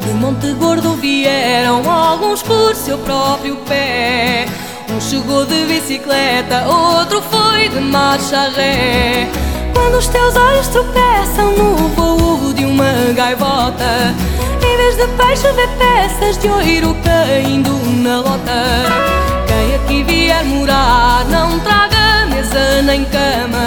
[0.00, 4.44] De Monte Gordo vieram alguns por seu próprio pé.
[4.90, 9.26] Um chegou de bicicleta, outro foi de marcha ré.
[9.72, 14.14] Quando os teus olhos tropeçam no voo de uma gaivota
[14.62, 17.72] Em vez de peixe vê peças de ouro caindo
[18.02, 18.62] na lota.
[19.46, 23.63] Quem aqui vier morar não traga mesa nem cama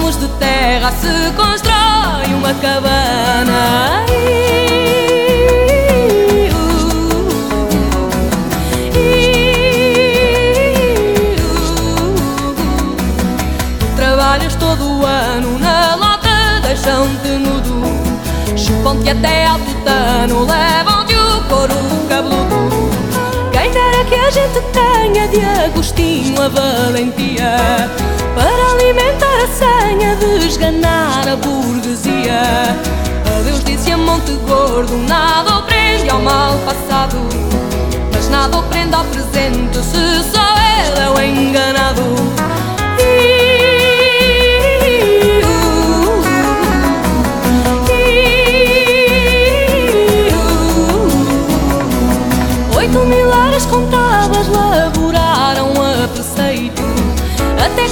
[0.00, 4.06] palmos de terra se constrói uma cabana.
[13.78, 17.82] Tu Trabalhas todo o ano na lota, deixam-te nudo
[18.56, 21.74] Chupam-te até ao tutano, levam-te o couro
[22.08, 22.90] cabeludo
[23.52, 27.90] Quem dera que a gente tenha de Agostinho a valentia
[28.34, 29.29] Para alimentar
[29.90, 32.42] a senha de esganar a burguesia
[33.38, 37.16] Adeus disse a Monte Gordo, nada o prende ao mal passado
[38.12, 42.02] Mas nada o prende ao presente se só ele é o enganado
[52.76, 54.99] Oito mil horas a preceito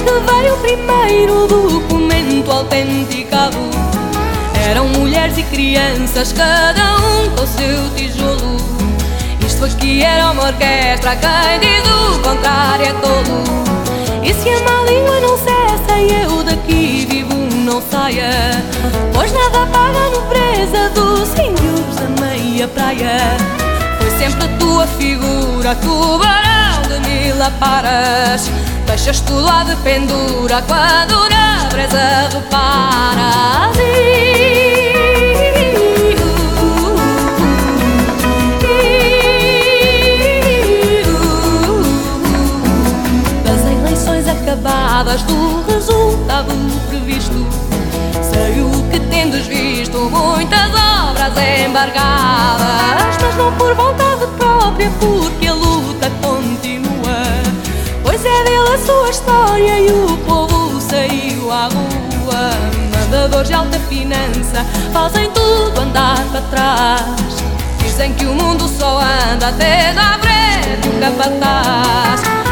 [0.01, 3.57] Que veio o primeiro documento autenticado
[4.69, 8.57] Eram mulheres e crianças, cada um com seu tijolo.
[9.45, 13.43] Isto aqui era uma orquestra, quem diz o contrário é tolo.
[14.23, 17.35] E se a má língua não cessa e eu daqui vivo
[17.65, 18.29] não saia.
[19.13, 23.37] Pois nada paga a nobreza dos índios da meia praia.
[23.97, 28.49] Foi sempre a tua figura, tubarão de mil aparas
[28.89, 33.77] Deixas tu lá de pendura quando na brisa reparas
[43.45, 46.51] Das eleições acabadas do resultado
[46.89, 47.45] previsto
[48.23, 51.33] Sei o que tendes visto, muitas obras
[51.63, 55.48] embargadas Mas não por vontade própria, porque
[58.69, 62.51] Pois é dele a sua história e o povo saiu à rua.
[62.93, 64.63] Mandadores de alta finança
[64.93, 67.43] fazem tudo andar para trás.
[67.79, 72.48] Dizem que o mundo só anda tendo à frente um capataz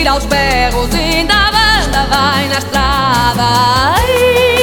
[0.00, 3.44] de fugir aos berros Ainda a banda vai na estrada.
[3.96, 4.59] Ai,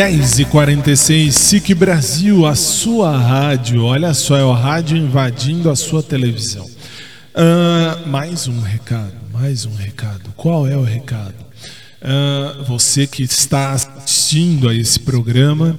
[0.00, 3.84] 10h46, SIC Brasil, a sua rádio.
[3.84, 6.64] Olha só, é o rádio invadindo a sua televisão.
[7.34, 10.32] Uh, mais um recado, mais um recado.
[10.38, 11.34] Qual é o recado?
[12.00, 15.78] Uh, você que está assistindo a esse programa,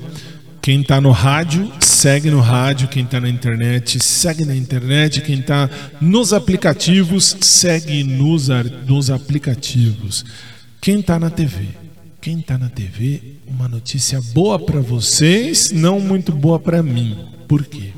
[0.61, 2.87] quem está no rádio, segue no rádio.
[2.89, 5.21] Quem está na internet, segue na internet.
[5.21, 5.67] Quem está
[5.99, 8.49] nos aplicativos, segue nos,
[8.85, 10.23] nos aplicativos.
[10.79, 11.80] Quem está na TV,
[12.21, 17.17] quem está na TV, uma notícia boa para vocês, não muito boa para mim.
[17.47, 17.89] Por quê?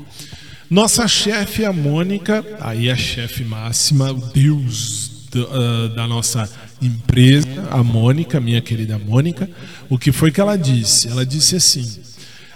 [0.70, 6.50] Nossa chefe, a Mônica, aí a chefe máxima, o Deus do- ah, da nossa
[6.80, 9.48] empresa, a Mônica, minha querida Mônica,
[9.90, 11.06] o que foi que ela disse?
[11.08, 11.86] Ela disse assim: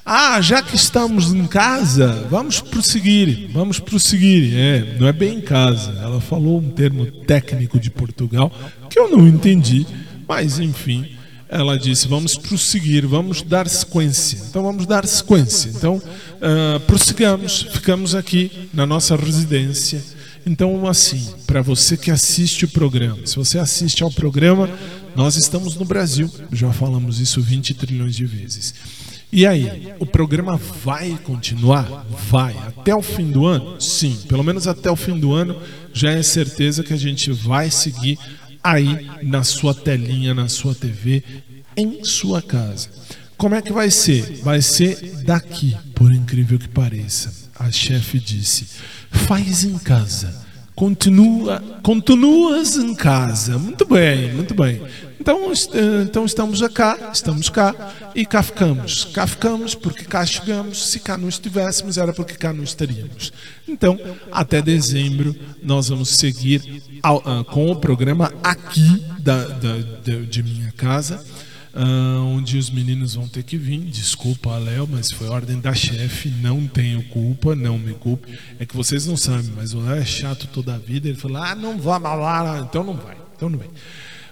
[0.07, 4.55] Ah, já que estamos em casa, vamos prosseguir, vamos prosseguir.
[4.57, 5.93] É, não é bem em casa.
[6.01, 8.51] Ela falou um termo técnico de Portugal
[8.89, 9.87] que eu não entendi,
[10.27, 11.18] mas enfim
[11.49, 14.39] ela disse: vamos prosseguir, vamos dar sequência.
[14.49, 15.71] Então vamos dar sequência.
[15.71, 16.01] Então
[16.41, 20.03] ah, prossigamos, ficamos aqui na nossa residência.
[20.47, 24.71] Então, assim, para você que assiste o programa, se você assiste ao programa,
[25.15, 28.75] nós estamos no Brasil, já falamos isso 20 trilhões de vezes.
[29.31, 32.07] E aí, o programa vai continuar?
[32.31, 32.57] Vai.
[32.67, 33.79] Até o fim do ano?
[33.79, 34.17] Sim.
[34.27, 35.61] Pelo menos até o fim do ano
[35.93, 38.19] já é certeza que a gente vai seguir
[38.73, 41.23] aí na sua telinha, na sua TV,
[41.77, 42.89] em sua casa.
[43.37, 44.41] Como é que vai ser?
[44.43, 47.33] Vai ser daqui, por incrível que pareça.
[47.59, 48.67] A chefe disse:
[49.11, 50.48] faz em casa.
[50.83, 53.59] Continua, continuas em casa.
[53.59, 54.81] Muito bem, muito bem.
[55.21, 57.75] Então, eh, então estamos cá, estamos cá
[58.15, 59.05] e cá ficamos.
[59.07, 60.87] Cá ficamos porque cá chegamos.
[60.87, 63.33] Se cá não estivéssemos, era porque cá não estaríamos.
[63.67, 63.99] Então,
[64.31, 69.79] até dezembro, nós vamos seguir ah, com o programa aqui da- da-
[70.31, 71.25] de minha casa.
[71.75, 73.81] Ah, onde os meninos vão ter que vir.
[73.81, 76.29] Desculpa, Léo, mas foi ordem da chefe.
[76.29, 78.39] Não tenho culpa, não me culpe.
[78.59, 81.09] É que vocês não sabem, mas o Léo é chato toda a vida.
[81.09, 83.71] Ele falou: ah, não vá lá, então não vai, então não vem.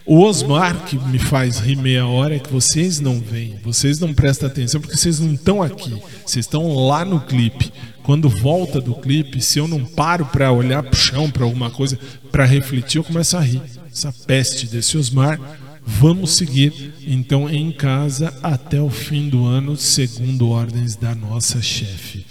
[0.05, 4.15] O Osmar, que me faz rir meia hora, é que vocês não veem, vocês não
[4.15, 7.73] prestam atenção porque vocês não estão aqui, vocês estão lá no clipe.
[8.05, 11.99] Quando volta do clipe, se eu não paro para olhar pro chão, para alguma coisa,
[12.31, 13.61] para refletir, eu começo a rir.
[13.91, 15.41] Essa peste desse Osmar.
[15.87, 22.27] Vamos seguir então em casa até o fim do ano, segundo ordens da nossa chefe.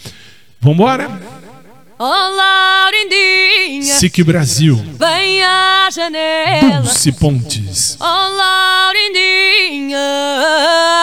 [0.60, 1.10] Vambora?
[1.98, 9.98] Olá, Laurindinha SIC Brasil, Vem à janela Dulce Pontes Olá, Laurindinha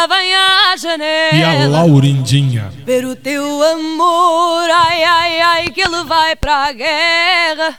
[0.06, 2.72] Vem à janela e a Laurindinha.
[2.84, 7.78] Ver o teu amor Ai, ai, ai Que ele vai para a guerra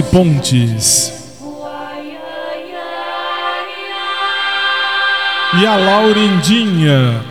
[0.00, 1.12] Márcio Pontes.
[5.60, 7.24] E a Laurindinha.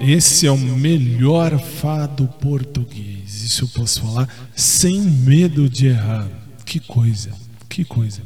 [0.00, 3.42] Esse é o melhor fado português.
[3.42, 6.28] Isso eu posso falar sem medo de errar.
[6.64, 7.30] Que coisa,
[7.68, 8.22] que coisa.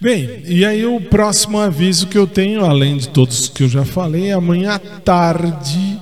[0.00, 3.84] Bem, e aí o próximo aviso que eu tenho, além de todos que eu já
[3.84, 5.98] falei, amanhã à tarde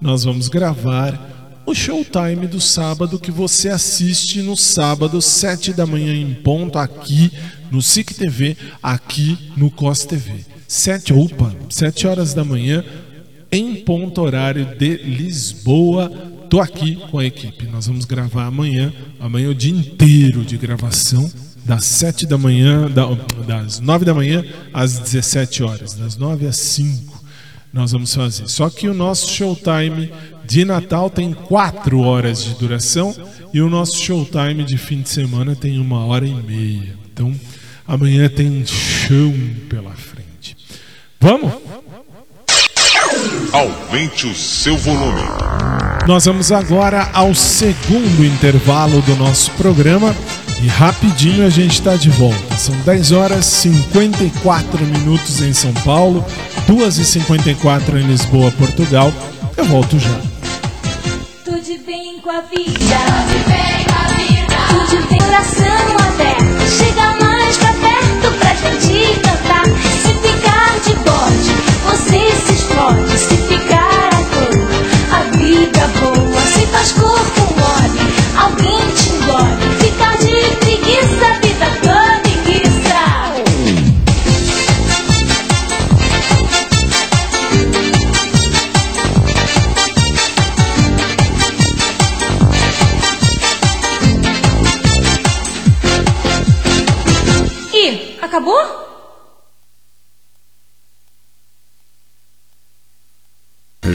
[0.00, 6.14] nós vamos gravar o Showtime do sábado que você assiste no sábado, sete da manhã
[6.14, 7.32] em ponto, aqui
[7.70, 10.32] no SIC TV, aqui no COS TV.
[10.68, 12.84] Sete, opa, sete horas da manhã,
[13.50, 16.10] em ponto horário de Lisboa.
[16.50, 17.66] Tô aqui com a equipe.
[17.66, 21.30] Nós vamos gravar amanhã, amanhã é o dia inteiro de gravação,
[21.64, 23.06] das sete da manhã, da-
[23.46, 27.14] das nove da manhã às 17 horas, das nove às cinco
[27.72, 28.46] nós vamos fazer.
[28.48, 30.12] Só que o nosso showtime
[30.46, 33.12] de Natal tem quatro horas de duração
[33.52, 36.94] e o nosso showtime de fim de semana tem uma hora e meia.
[37.12, 37.34] Então
[37.86, 39.34] amanhã tem chão
[39.68, 40.56] pela frente.
[41.20, 41.52] Vamos?
[43.52, 45.22] Aumente o seu volume.
[46.06, 50.14] Nós vamos agora ao segundo intervalo do nosso programa
[50.64, 52.56] e rapidinho a gente está de volta.
[52.56, 56.24] São 10 horas e 54 minutos em São Paulo,
[56.66, 59.12] 2 e 54 em Lisboa, Portugal.
[59.58, 60.18] Eu volto já.
[61.44, 62.64] Tudo bem com a vida.
[62.64, 64.54] Tudo bem com a vida.
[65.18, 66.66] Coração aberto.
[66.78, 68.54] Chega mais pra perto pra.
[70.00, 71.52] Se ficar de bode,
[71.84, 72.54] você se.
[73.18, 76.40] Se ficar à toa, a vida boa.
[76.40, 78.00] Se faz corpo mole,
[78.36, 78.83] alguém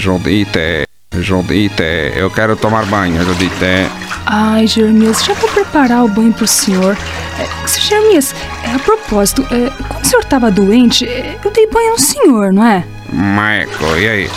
[0.09, 1.83] Judite, Judite,
[2.15, 3.87] eu quero tomar banho, Judite.
[4.25, 6.97] Ai, Jeremias, já vou preparar o banho pro senhor.
[7.37, 8.33] É, Jeremias,
[8.63, 12.51] é, a propósito, é, quando o senhor tava doente, é, eu dei banho no senhor,
[12.51, 12.83] não é?
[13.13, 14.29] Maeco, e aí?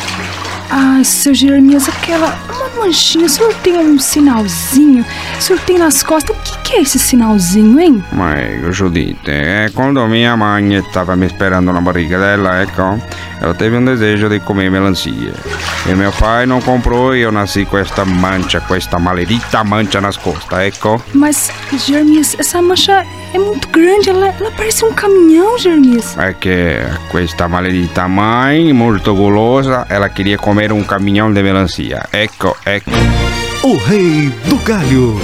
[0.71, 2.39] Ai, seu Jeremias, aquela.
[2.51, 5.05] Uma manchinha, o senhor tem um sinalzinho?
[5.39, 6.37] O senhor tem nas costas?
[6.37, 8.05] O que, que é esse sinalzinho, hein?
[8.13, 13.01] Maeco, Judite, é, quando minha mãe estava me esperando na barriga dela, ecco,
[13.41, 15.35] eu teve um desejo de comer melancia.
[15.87, 20.01] E meu pai não comprou e eu nasci com esta mancha, com esta maledita mancha
[20.01, 21.03] nas costas, ecco.
[21.13, 23.05] Mas, Jeremias, essa mancha
[23.35, 26.17] é muito grande, ela, ela parece um caminhão, Jeremias.
[26.19, 26.77] É que
[27.11, 32.05] questa maledita mãe, molto gulosa, ela queria comer um caminhão de melancia.
[32.13, 32.91] Ecco, ecco.
[33.63, 35.19] O Rei do Galho.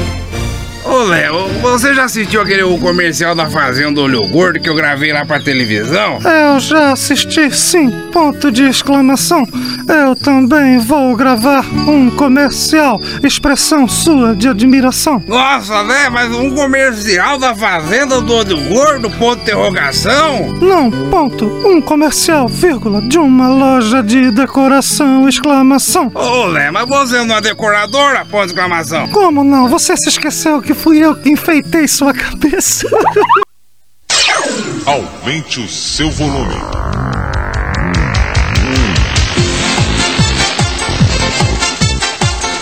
[0.98, 5.24] Ô Léo, você já assistiu aquele comercial da Fazenda Olho Gordo que eu gravei lá
[5.24, 6.18] pra televisão?
[6.24, 7.88] Eu já assisti, sim.
[8.12, 9.46] Ponto de exclamação.
[9.86, 13.00] Eu também vou gravar um comercial.
[13.22, 15.22] Expressão sua de admiração.
[15.28, 16.08] Nossa, né?
[16.10, 20.52] Mas um comercial da Fazenda do Olho Gordo, ponto de interrogação?
[20.60, 21.46] Não, ponto.
[21.64, 26.10] Um comercial, vírgula, de uma loja de decoração, exclamação.
[26.12, 29.06] Ô Léo, mas você não é decoradora, ponto de exclamação?
[29.10, 29.68] Como não?
[29.68, 32.88] Você se esqueceu que fui eu que enfeitei sua cabeça.
[34.86, 36.54] Aumente o seu volume.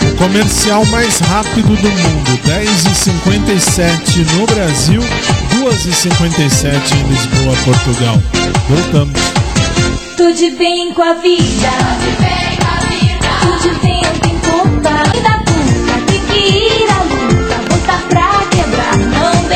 [0.01, 5.01] O comercial mais rápido do mundo, 10h57 no Brasil,
[5.61, 8.21] 2h57 em Lisboa, Portugal.
[8.67, 9.21] Voltamos.
[10.17, 11.69] Tudo bem com a vida.
[11.79, 13.29] Tudo bem com a vida.
[13.41, 13.96] Tudo bem,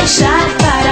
[0.02, 0.91] deixar parar.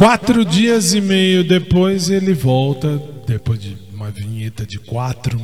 [0.00, 5.38] Quatro dias e meio depois ele volta, depois de uma vinheta de quatro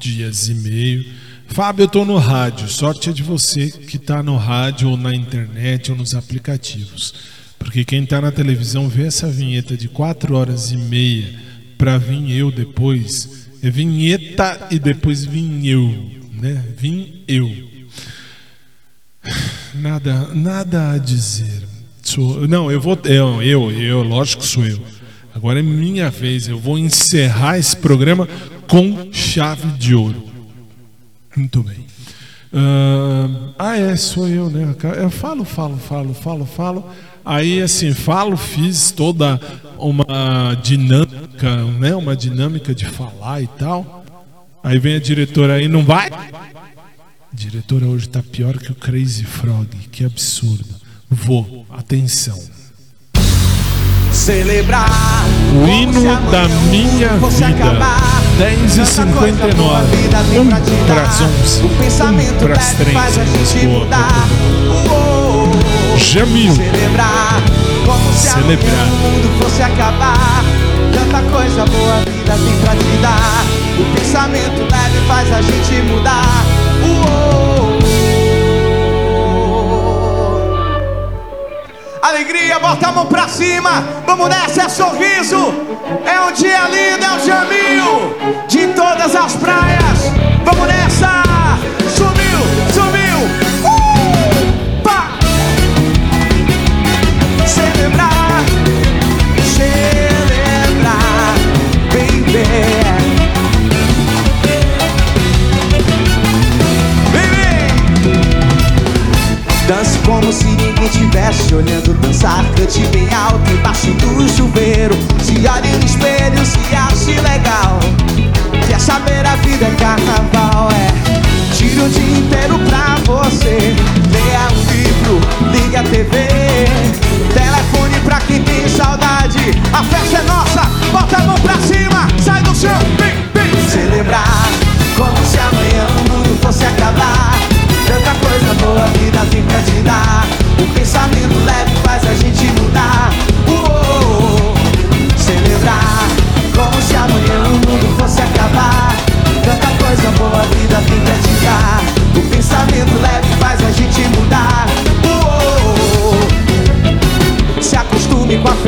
[0.00, 1.04] dias e meio.
[1.46, 2.68] Fábio, eu tô no rádio.
[2.68, 7.12] Sorte é de você que tá no rádio ou na internet ou nos aplicativos.
[7.58, 11.38] Porque quem tá na televisão vê essa vinheta de 4 horas e meia
[11.76, 13.46] pra vir eu depois.
[13.62, 16.64] É vinheta e depois vim eu, né?
[16.78, 17.46] Vim eu.
[19.74, 21.68] Nada, nada a dizer.
[22.08, 22.98] Sou, não, eu vou.
[23.04, 24.80] Eu, eu, eu, lógico que sou eu.
[25.34, 26.48] Agora é minha vez.
[26.48, 28.26] Eu vou encerrar esse programa
[28.66, 30.24] com chave de ouro.
[31.36, 31.84] Muito bem.
[32.50, 34.74] Ah, ah, é, sou eu, né?
[34.96, 36.90] Eu falo, falo, falo, falo, falo.
[37.22, 39.38] Aí, assim, falo, fiz toda
[39.76, 41.94] uma dinâmica, né?
[41.94, 44.02] Uma dinâmica de falar e tal.
[44.62, 46.08] Aí vem a diretora aí, não vai?
[46.10, 49.68] A diretora hoje tá pior que o Crazy Frog.
[49.92, 50.77] Que absurdo.
[51.10, 52.38] Vou, atenção.
[54.12, 58.08] Celebrar O hino da minha vida.
[58.36, 59.96] 10 e 59
[60.38, 61.62] 1 para as 11.
[61.62, 63.86] 1 para as 3 em Lisboa.
[65.96, 66.54] Jamil.
[66.54, 67.42] Celebrar
[67.86, 68.86] como se Celebrar.
[68.86, 70.44] o mundo fosse acabar.
[70.92, 73.44] Tanta coisa boa a vida tem pra te dar.
[73.78, 76.44] O pensamento leve faz a gente mudar.
[76.86, 77.67] Uou.
[82.08, 83.84] Alegria, bota a mão pra cima.
[84.06, 85.36] Vamos nessa, é sorriso.
[86.06, 90.10] É um dia lindo, é o Jamil de todas as praias.
[90.42, 91.27] Vamos nessa.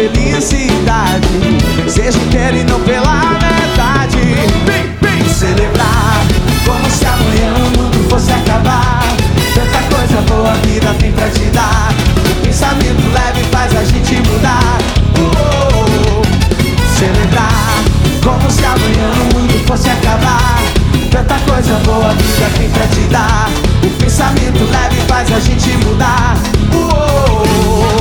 [0.09, 1.29] Felicidade.
[1.87, 4.19] Seja inteiro e não pela metade
[4.65, 6.25] Vem, vem celebrar.
[6.65, 9.03] Como se amanhã o mundo fosse acabar.
[9.55, 11.93] Tanta coisa boa a vida tem pra te dar.
[12.31, 14.79] O pensamento leve faz a gente mudar.
[15.19, 16.23] Uou,
[16.99, 17.83] Celebrar.
[18.23, 20.63] Como se amanhã o mundo fosse acabar.
[21.11, 23.51] Tanta coisa boa a vida tem pra te dar.
[23.85, 26.39] O pensamento leve faz a gente mudar.
[26.73, 27.21] Uou,
[27.81, 28.00] Cadê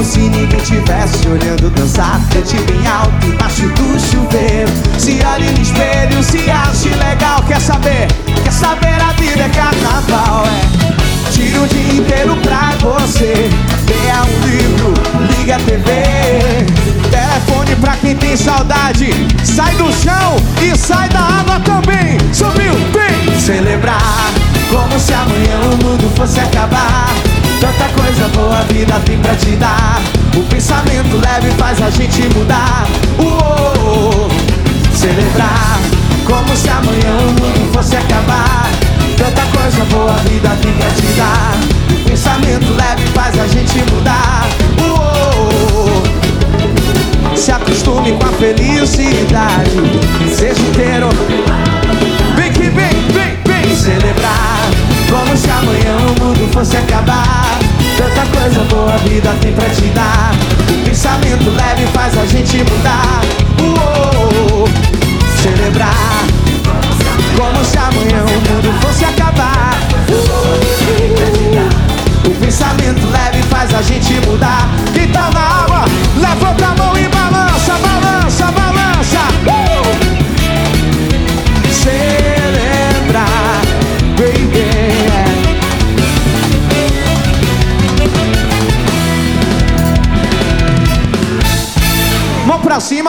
[0.00, 4.72] como se ninguém tivesse olhando dançar Cante bem alto embaixo do chuveiro.
[4.98, 8.08] Se olhe no espelho, se ache legal Quer saber?
[8.42, 8.98] Quer saber?
[9.00, 11.30] A vida é carnaval, é.
[11.32, 13.50] Tira o dia inteiro pra você.
[13.88, 14.94] Leia um livro,
[15.36, 15.92] liga a TV
[17.10, 19.10] Telefone pra quem tem saudade.
[19.44, 22.16] Sai do chão e sai da água também.
[22.32, 23.38] Subiu, vem!
[23.38, 24.32] Celebrar
[24.70, 27.29] como se amanhã o mundo fosse acabar
[27.60, 30.00] Tanta coisa boa a vida tem pra te dar.
[30.34, 31.79] O pensamento leve faz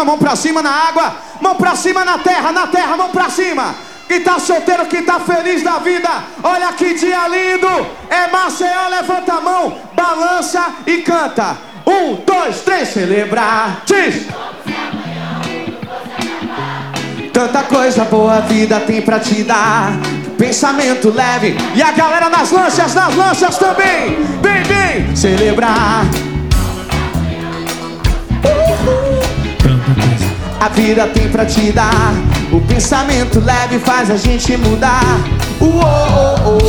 [0.01, 3.29] cima, mão pra cima na água Mão pra cima na terra, na terra, mão pra
[3.29, 3.75] cima
[4.07, 6.09] que tá solteiro, que tá feliz da vida.
[6.43, 7.87] Olha que dia lindo.
[8.09, 11.55] É Maceió, levanta a mão, balança e canta.
[11.87, 13.83] Um, dois, três, celebrar.
[13.85, 14.27] Diz.
[17.31, 19.93] Tanta coisa boa a vida tem pra te dar.
[20.37, 21.55] Pensamento leve.
[21.73, 24.21] E a galera nas lanchas, nas lanchas também.
[24.41, 26.03] Vem, vem, celebrar.
[30.61, 32.13] A vida tem pra te dar.
[32.53, 35.01] O pensamento leve faz a gente mudar.
[35.59, 36.61] Uou,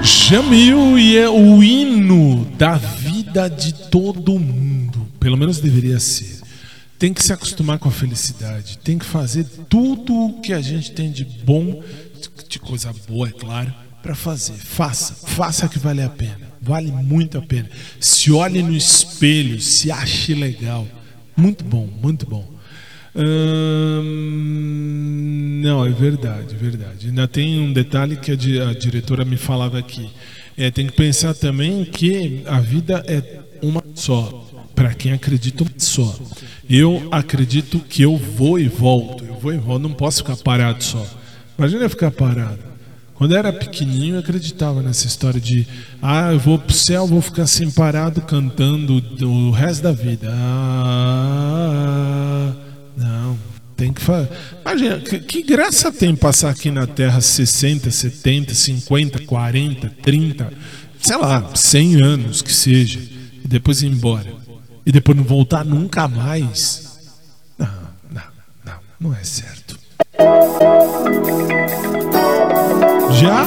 [0.00, 5.08] Jamil e é o hino da vida de todo mundo.
[5.18, 6.42] Pelo menos deveria ser.
[6.96, 8.78] Tem que se acostumar com a felicidade.
[8.78, 11.82] Tem que fazer tudo o que a gente tem de bom,
[12.48, 14.54] de coisa boa, é claro, para fazer.
[14.54, 16.52] Faça, faça que vale a pena.
[16.60, 17.68] Vale muito a pena.
[17.98, 20.86] Se olhe no espelho, se ache legal.
[21.42, 22.48] Muito bom, muito bom.
[24.32, 27.08] Hum, não, é verdade, verdade.
[27.08, 30.08] Ainda tem um detalhe que a, di- a diretora me falava aqui.
[30.56, 34.48] É, tem que pensar também que a vida é uma só.
[34.74, 36.18] Para quem acredita uma só.
[36.68, 39.24] Eu acredito que eu vou e volto.
[39.24, 39.82] Eu vou e volto.
[39.82, 41.04] Não posso ficar parado só.
[41.58, 42.58] Imagina eu ficar parado.
[43.14, 45.66] Quando eu era pequenininho, eu acreditava nessa história de
[46.00, 50.28] ah, eu vou pro céu, vou ficar assim parado cantando o resto da vida.
[50.32, 51.42] Ah,
[52.96, 53.38] não,
[53.76, 54.30] tem que fazer.
[54.62, 60.52] Imagina, que, que graça tem passar aqui na Terra 60, 70, 50, 40, 30,
[61.00, 62.98] sei lá, 100 anos que seja,
[63.44, 64.32] e depois ir embora.
[64.84, 66.98] E depois não voltar nunca mais.
[67.56, 67.68] Não,
[68.10, 68.22] não,
[68.64, 69.78] não, não é certo.
[73.14, 73.44] Já?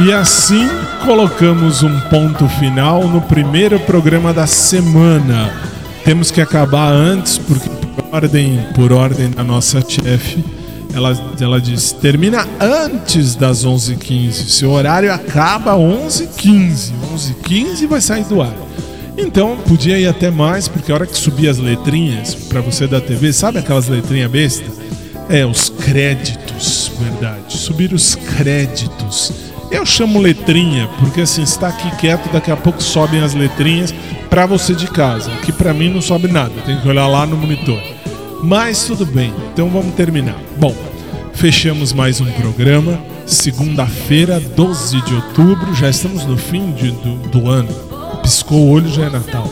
[0.00, 0.66] E assim
[1.04, 5.52] colocamos um ponto final no primeiro programa da semana.
[6.04, 10.44] Temos que acabar antes, porque por ordem, por ordem da nossa chefe,
[10.98, 14.32] ela, ela diz: termina antes das 11h15.
[14.32, 16.92] Seu horário acaba 11h15.
[17.14, 18.54] 11h15 vai sair do ar.
[19.16, 23.00] Então podia ir até mais, porque a hora que subir as letrinhas para você da
[23.00, 24.70] TV, sabe aquelas letrinhas besta?
[25.28, 27.52] É, os créditos, verdade.
[27.56, 29.32] Subir os créditos.
[29.70, 33.92] Eu chamo letrinha, porque assim, está aqui quieto, daqui a pouco sobem as letrinhas
[34.30, 35.30] para você de casa.
[35.42, 37.97] Que para mim não sobe nada, tem que olhar lá no monitor.
[38.42, 40.36] Mas tudo bem, então vamos terminar.
[40.58, 40.74] Bom,
[41.34, 42.98] fechamos mais um programa.
[43.26, 47.68] Segunda-feira, 12 de outubro, já estamos no fim de- do, do ano.
[48.22, 49.50] Piscou o olho, já é Natal.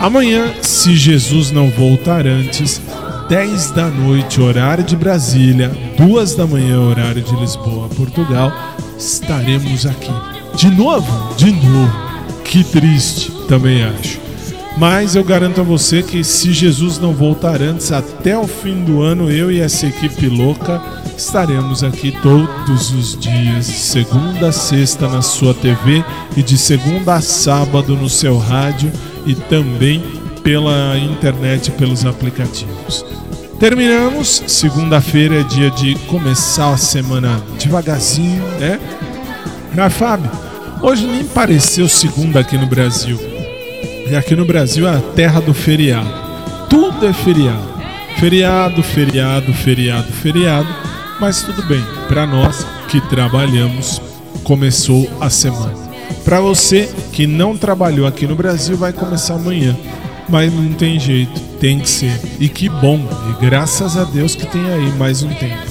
[0.00, 2.80] Amanhã, se Jesus não voltar antes,
[3.28, 8.52] 10 da noite, horário de Brasília, 2 da manhã, horário de Lisboa, Portugal,
[8.98, 10.12] estaremos aqui.
[10.56, 11.34] De novo?
[11.36, 12.08] De novo.
[12.44, 14.18] Que triste, também acho.
[14.78, 19.02] Mas eu garanto a você que se Jesus não voltar antes, até o fim do
[19.02, 20.80] ano, eu e essa equipe louca
[21.16, 26.04] estaremos aqui todos os dias, segunda a sexta na sua TV
[26.36, 28.92] e de segunda a sábado no seu rádio
[29.26, 30.00] e também
[30.44, 33.04] pela internet, pelos aplicativos.
[33.58, 34.44] Terminamos.
[34.46, 38.78] Segunda-feira é dia de começar a semana devagarzinho, né?
[39.74, 40.30] Na Fábio,
[40.80, 43.18] hoje nem pareceu segunda aqui no Brasil.
[44.10, 46.08] E aqui no Brasil é a terra do feriado.
[46.70, 47.68] Tudo é feriado.
[48.18, 50.68] Feriado, feriado, feriado, feriado.
[51.20, 51.84] Mas tudo bem.
[52.08, 54.00] Para nós que trabalhamos,
[54.44, 55.74] começou a semana.
[56.24, 59.76] Para você que não trabalhou aqui no Brasil, vai começar amanhã.
[60.26, 62.18] Mas não tem jeito, tem que ser.
[62.40, 63.00] E que bom,
[63.30, 65.67] e graças a Deus que tem aí mais um tempo.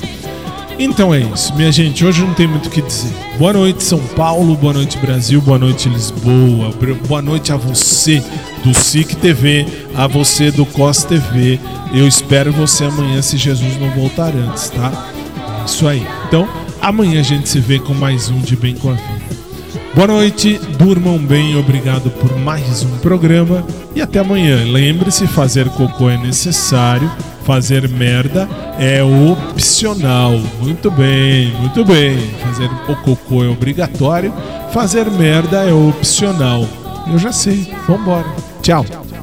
[0.79, 2.05] Então é isso, minha gente.
[2.05, 3.11] Hoje não tem muito o que dizer.
[3.39, 4.55] Boa noite, São Paulo.
[4.55, 5.41] Boa noite, Brasil.
[5.41, 6.71] Boa noite, Lisboa.
[7.07, 8.23] Boa noite a você
[8.63, 9.65] do SIC TV,
[9.95, 11.59] a você do COS TV.
[11.93, 14.91] Eu espero você amanhã, se Jesus não voltar antes, tá?
[15.65, 16.05] Isso aí.
[16.27, 16.47] Então,
[16.79, 19.27] amanhã a gente se vê com mais um de Bem com a Vida.
[19.95, 23.65] Boa noite, durmam bem, obrigado por mais um programa
[23.95, 24.63] e até amanhã.
[24.63, 27.11] Lembre-se, fazer cocô é necessário,
[27.47, 28.45] fazer merda
[28.77, 30.33] é opcional.
[30.59, 32.17] Muito bem, muito bem.
[32.43, 34.33] Fazer o cocô é obrigatório,
[34.73, 36.67] fazer merda é opcional.
[37.09, 37.73] Eu já sei.
[37.87, 38.27] Vambora.
[38.61, 38.83] Tchau.
[38.83, 39.16] Tendo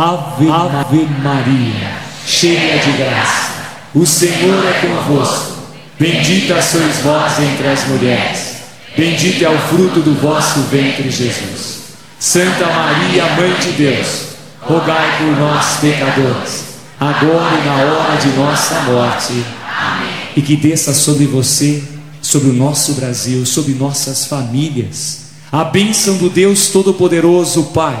[0.00, 1.90] Ave, Ave Maria,
[2.24, 3.50] cheia de graça,
[3.92, 5.58] o Senhor é convosco.
[5.98, 8.58] Bendita sois vós entre as mulheres,
[8.96, 11.78] bendito é o fruto do vosso ventre, Jesus.
[12.16, 14.26] Santa Maria, Mãe de Deus,
[14.60, 16.64] rogai por nós, pecadores,
[17.00, 19.44] agora e na hora de nossa morte.
[19.66, 20.10] Amém.
[20.36, 21.82] E que desça sobre você,
[22.22, 27.98] sobre o nosso Brasil, sobre nossas famílias, a bênção do Deus Todo-Poderoso, Pai,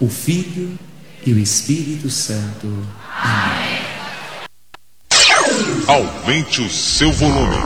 [0.00, 0.76] o Filho
[1.26, 2.66] e o Espírito Santo.
[3.22, 3.84] Amém.
[5.86, 7.56] Aumente o seu volume.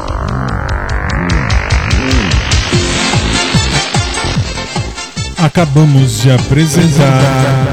[5.36, 7.66] Acabamos de apresentar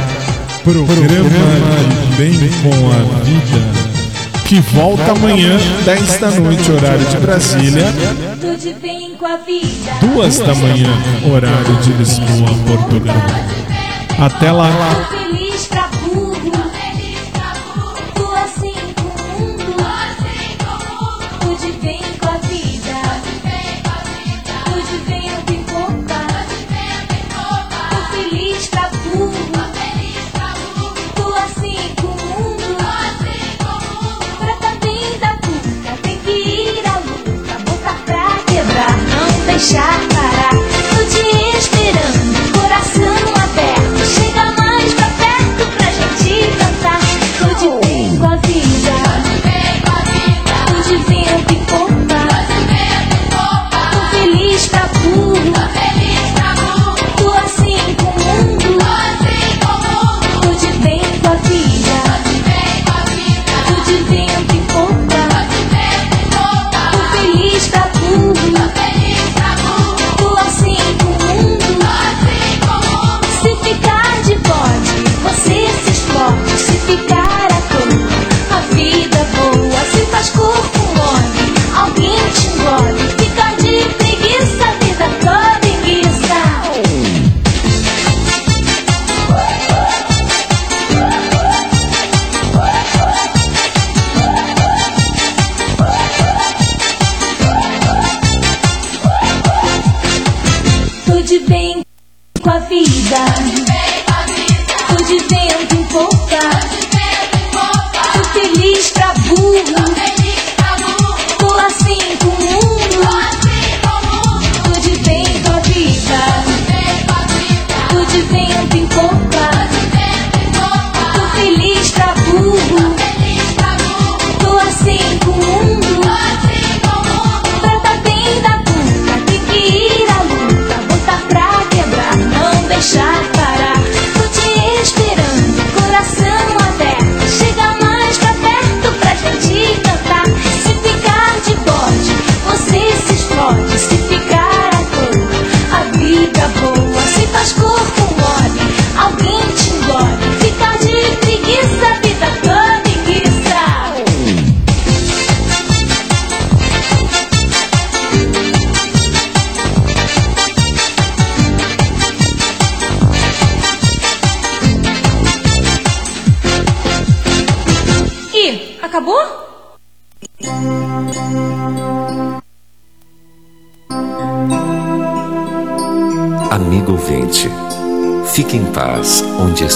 [0.63, 1.29] programa
[2.17, 3.95] Bem com a Vida
[4.45, 7.85] que volta amanhã, 10 da noite, horário de Brasília,
[8.39, 9.91] Tudo bem com a vida.
[10.01, 10.87] duas da manhã,
[11.27, 13.15] horário de Lisboa, Portugal.
[14.17, 14.69] Até lá.
[15.09, 16.51] Feliz pra burro.
[18.43, 19.75] Assim com o mundo.
[21.83, 22.95] Bem com a vida.
[28.11, 29.33] Feliz pra burro.
[31.15, 32.75] Tô assim com o mundo.
[34.39, 37.53] Pra tá puta, tem que ir à luta.
[37.65, 40.14] Botar pra quebrar, não deixar